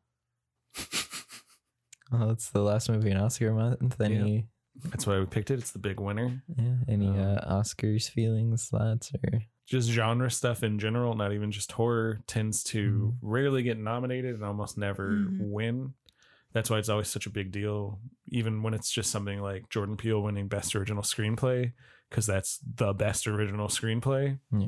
[2.11, 4.01] Well, it's the last movie in Oscar month.
[4.01, 4.47] Any
[4.85, 5.59] That's why we picked it.
[5.59, 6.43] It's the big winner.
[6.57, 11.51] yeah, any Um, uh, Oscars feelings, thoughts, or Just genre stuff in general, not even
[11.53, 15.39] just horror, tends to rarely get nominated and almost never Mhm.
[15.51, 15.95] win.
[16.53, 17.99] That's why it's always such a big deal,
[18.29, 21.73] even when it's just something like Jordan Peele winning Best Original Screenplay,
[22.11, 24.39] because that's the best original screenplay.
[24.51, 24.67] yeah,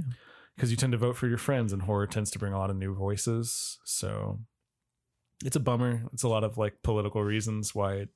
[0.57, 2.71] because you tend to vote for your friends, and horror tends to bring a lot
[2.71, 3.79] of new voices.
[3.85, 4.39] So
[5.45, 6.05] it's a bummer.
[6.13, 8.09] It's a lot of like political reasons why it,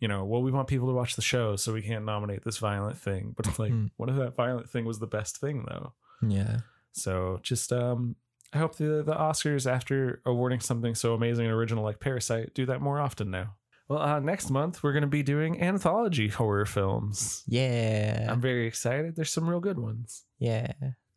[0.00, 2.58] you know, well, we want people to watch the show, so we can't nominate this
[2.58, 3.32] violent thing.
[3.36, 3.86] But like, Hmm.
[3.96, 5.92] what if that violent thing was the best thing though?
[6.20, 6.58] Yeah.
[6.92, 8.16] So just um
[8.52, 12.66] I hope the the Oscars after awarding something so amazing and original like Parasite do
[12.66, 13.54] that more often now.
[13.88, 17.42] Well, uh, next month we're going to be doing anthology horror films.
[17.46, 18.26] Yeah.
[18.30, 19.16] I'm very excited.
[19.16, 20.24] There's some real good ones.
[20.38, 20.72] yeah.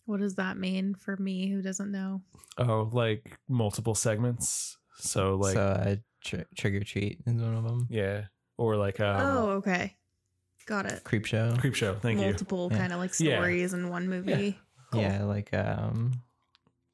[0.08, 2.22] What does that mean for me who doesn't know?
[2.60, 4.78] Oh, like multiple segments.
[4.98, 7.88] So like so uh, tr- Trick or Treat is one of them.
[7.90, 8.26] yeah,
[8.58, 9.96] or like um, oh, okay.
[10.68, 11.04] Got it.
[11.04, 11.56] Creep Show.
[11.58, 11.96] Creep Show.
[11.96, 12.26] Thank you.
[12.28, 13.38] Multiple kind of like Yeah.
[13.38, 14.60] stories in one movie.
[14.92, 15.02] Cool.
[15.02, 16.12] Yeah, like um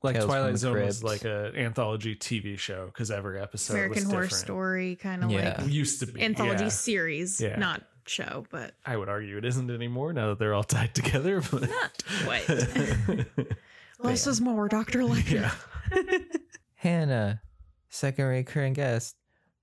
[0.03, 3.95] Like Tales Twilight the Zone was like an anthology TV show because every episode American
[4.05, 4.41] was Horror different.
[4.43, 5.57] Story kind of Yeah.
[5.59, 6.69] like Used to be anthology yeah.
[6.69, 7.57] series, Yeah.
[7.57, 11.41] not show, but I would argue it isn't anymore now that they're all tied together.
[11.51, 12.47] But not quite.
[13.99, 15.51] Less is more, Doctor Lecter.
[15.93, 16.17] yeah.
[16.75, 17.41] Hannah,
[17.89, 19.15] second recurring guest,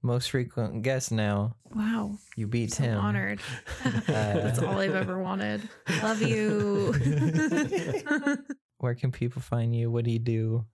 [0.02, 1.56] most frequent guest now.
[1.74, 2.98] wow, You beat so him.
[2.98, 3.40] honored.
[3.84, 5.68] Uh, That's all I've ever wanted.
[6.00, 6.94] Love you.
[8.78, 9.90] Where can people find you?
[9.90, 10.64] What do you do?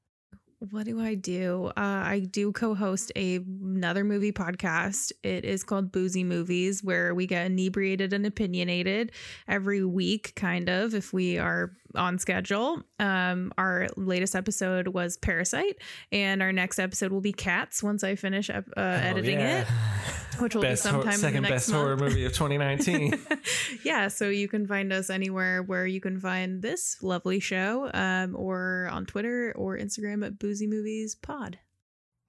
[0.70, 1.66] what do I do?
[1.76, 5.12] Uh, I do co-host a another movie podcast.
[5.22, 9.12] It is called Boozy Movies, where we get inebriated and opinionated
[9.48, 12.82] every week, kind of, if we are on schedule.
[12.98, 15.76] Um, our latest episode was Parasite,
[16.12, 17.82] and our next episode will be Cats.
[17.82, 19.64] Once I finish uh, editing yeah.
[20.34, 22.32] it, which will best be hor- sometime second in the next best horror movie of
[22.34, 23.18] 2019.
[23.84, 28.34] yeah, so you can find us anywhere where you can find this lovely show, um,
[28.36, 31.58] or on Twitter or Instagram at Boozy Movies Pod.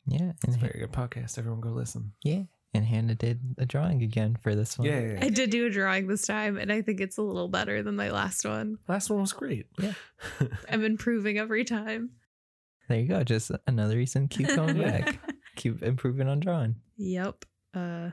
[0.08, 1.38] Yeah, it's a very good podcast.
[1.39, 2.14] Everyone go listen.
[2.24, 2.43] yeah,
[2.76, 4.88] and Hannah did a drawing again for this one.
[4.88, 5.18] Yeah.
[5.22, 7.95] I did do a drawing this time, and I think it's a little better than
[7.95, 8.78] my last one.
[8.88, 9.66] Last one was great.
[9.80, 9.93] Yeah.
[10.70, 12.12] I'm improving every time.
[12.88, 13.24] There you go.
[13.24, 14.28] Just another reason.
[14.28, 15.18] Keep going back.
[15.56, 16.76] Keep improving on drawing.
[16.97, 17.45] Yep.
[17.76, 18.11] Uh,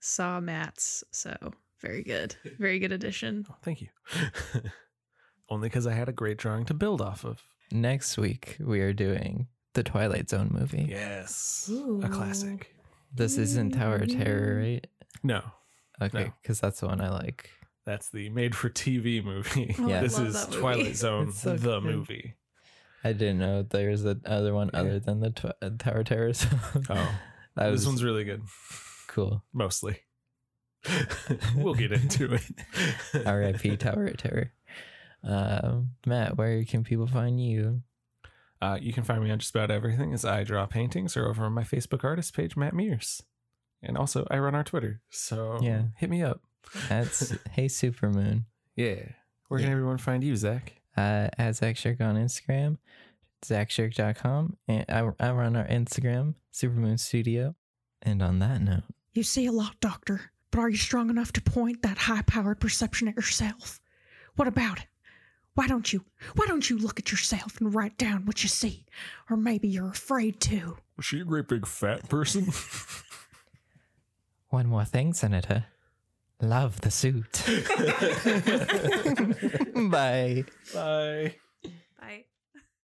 [0.00, 1.34] saw mats, so
[1.80, 3.46] very good, very good addition.
[3.50, 3.88] Oh, thank you.
[5.50, 7.42] Only because I had a great drawing to build off of.
[7.72, 10.86] Next week we are doing the Twilight Zone movie.
[10.88, 11.68] Yes.
[11.72, 12.00] Ooh.
[12.04, 12.74] A classic.
[13.14, 14.86] This isn't Tower of Terror, right?
[15.22, 15.40] No,
[16.00, 16.32] Okay, No.
[16.42, 17.50] because that's the one I like.
[17.86, 19.74] that's the made for TV movie.
[19.78, 20.46] Oh, I this is.
[20.48, 21.84] Twilight Zone, so the good.
[21.84, 22.34] movie.
[23.02, 24.80] I didn't know there's another one Yeah.
[24.80, 26.32] other than the tw- uh, Tower of Terror.
[26.34, 26.48] So
[26.90, 27.18] Oh,
[27.56, 28.42] that was this one's really good.
[29.18, 29.44] Cool.
[29.52, 30.00] Mostly.
[31.56, 32.42] we'll get into it.
[33.26, 33.76] R.I.P.
[33.78, 34.52] Tower of Terror.
[35.24, 37.82] Um, Matt, where can people find you?
[38.62, 41.44] Uh, you can find me on just about everything as I draw paintings or over
[41.44, 43.22] on my Facebook artist page, Matt Mears.
[43.82, 45.00] And also, I run our Twitter.
[45.10, 45.84] So Yeah.
[45.96, 46.40] hit me up.
[46.88, 48.44] That's Hey Supermoon.
[48.76, 49.12] Yeah.
[49.48, 49.72] Where can Yeah.
[49.72, 50.74] everyone find you, Zach?
[50.96, 52.78] Uh, at Zach Shirk on Instagram,
[53.44, 54.56] zachshirk.com.
[54.66, 57.54] And I, I run our Instagram, Supermoon Studio.
[58.02, 58.82] And on that note,
[59.18, 63.08] You see a lot, Doctor, but are you strong enough to point that high-powered perception
[63.08, 63.80] at yourself?
[64.36, 64.86] What about it?
[65.56, 66.04] Why don't you?
[66.36, 68.86] Why don't you look at yourself and write down what you see?
[69.28, 70.78] Or maybe you're afraid to.
[70.96, 72.52] Was she a great big fat person?
[74.50, 75.64] one more thing, Senator.
[76.40, 77.42] Love the suit.
[79.90, 80.44] Bye.
[80.72, 81.34] Bye.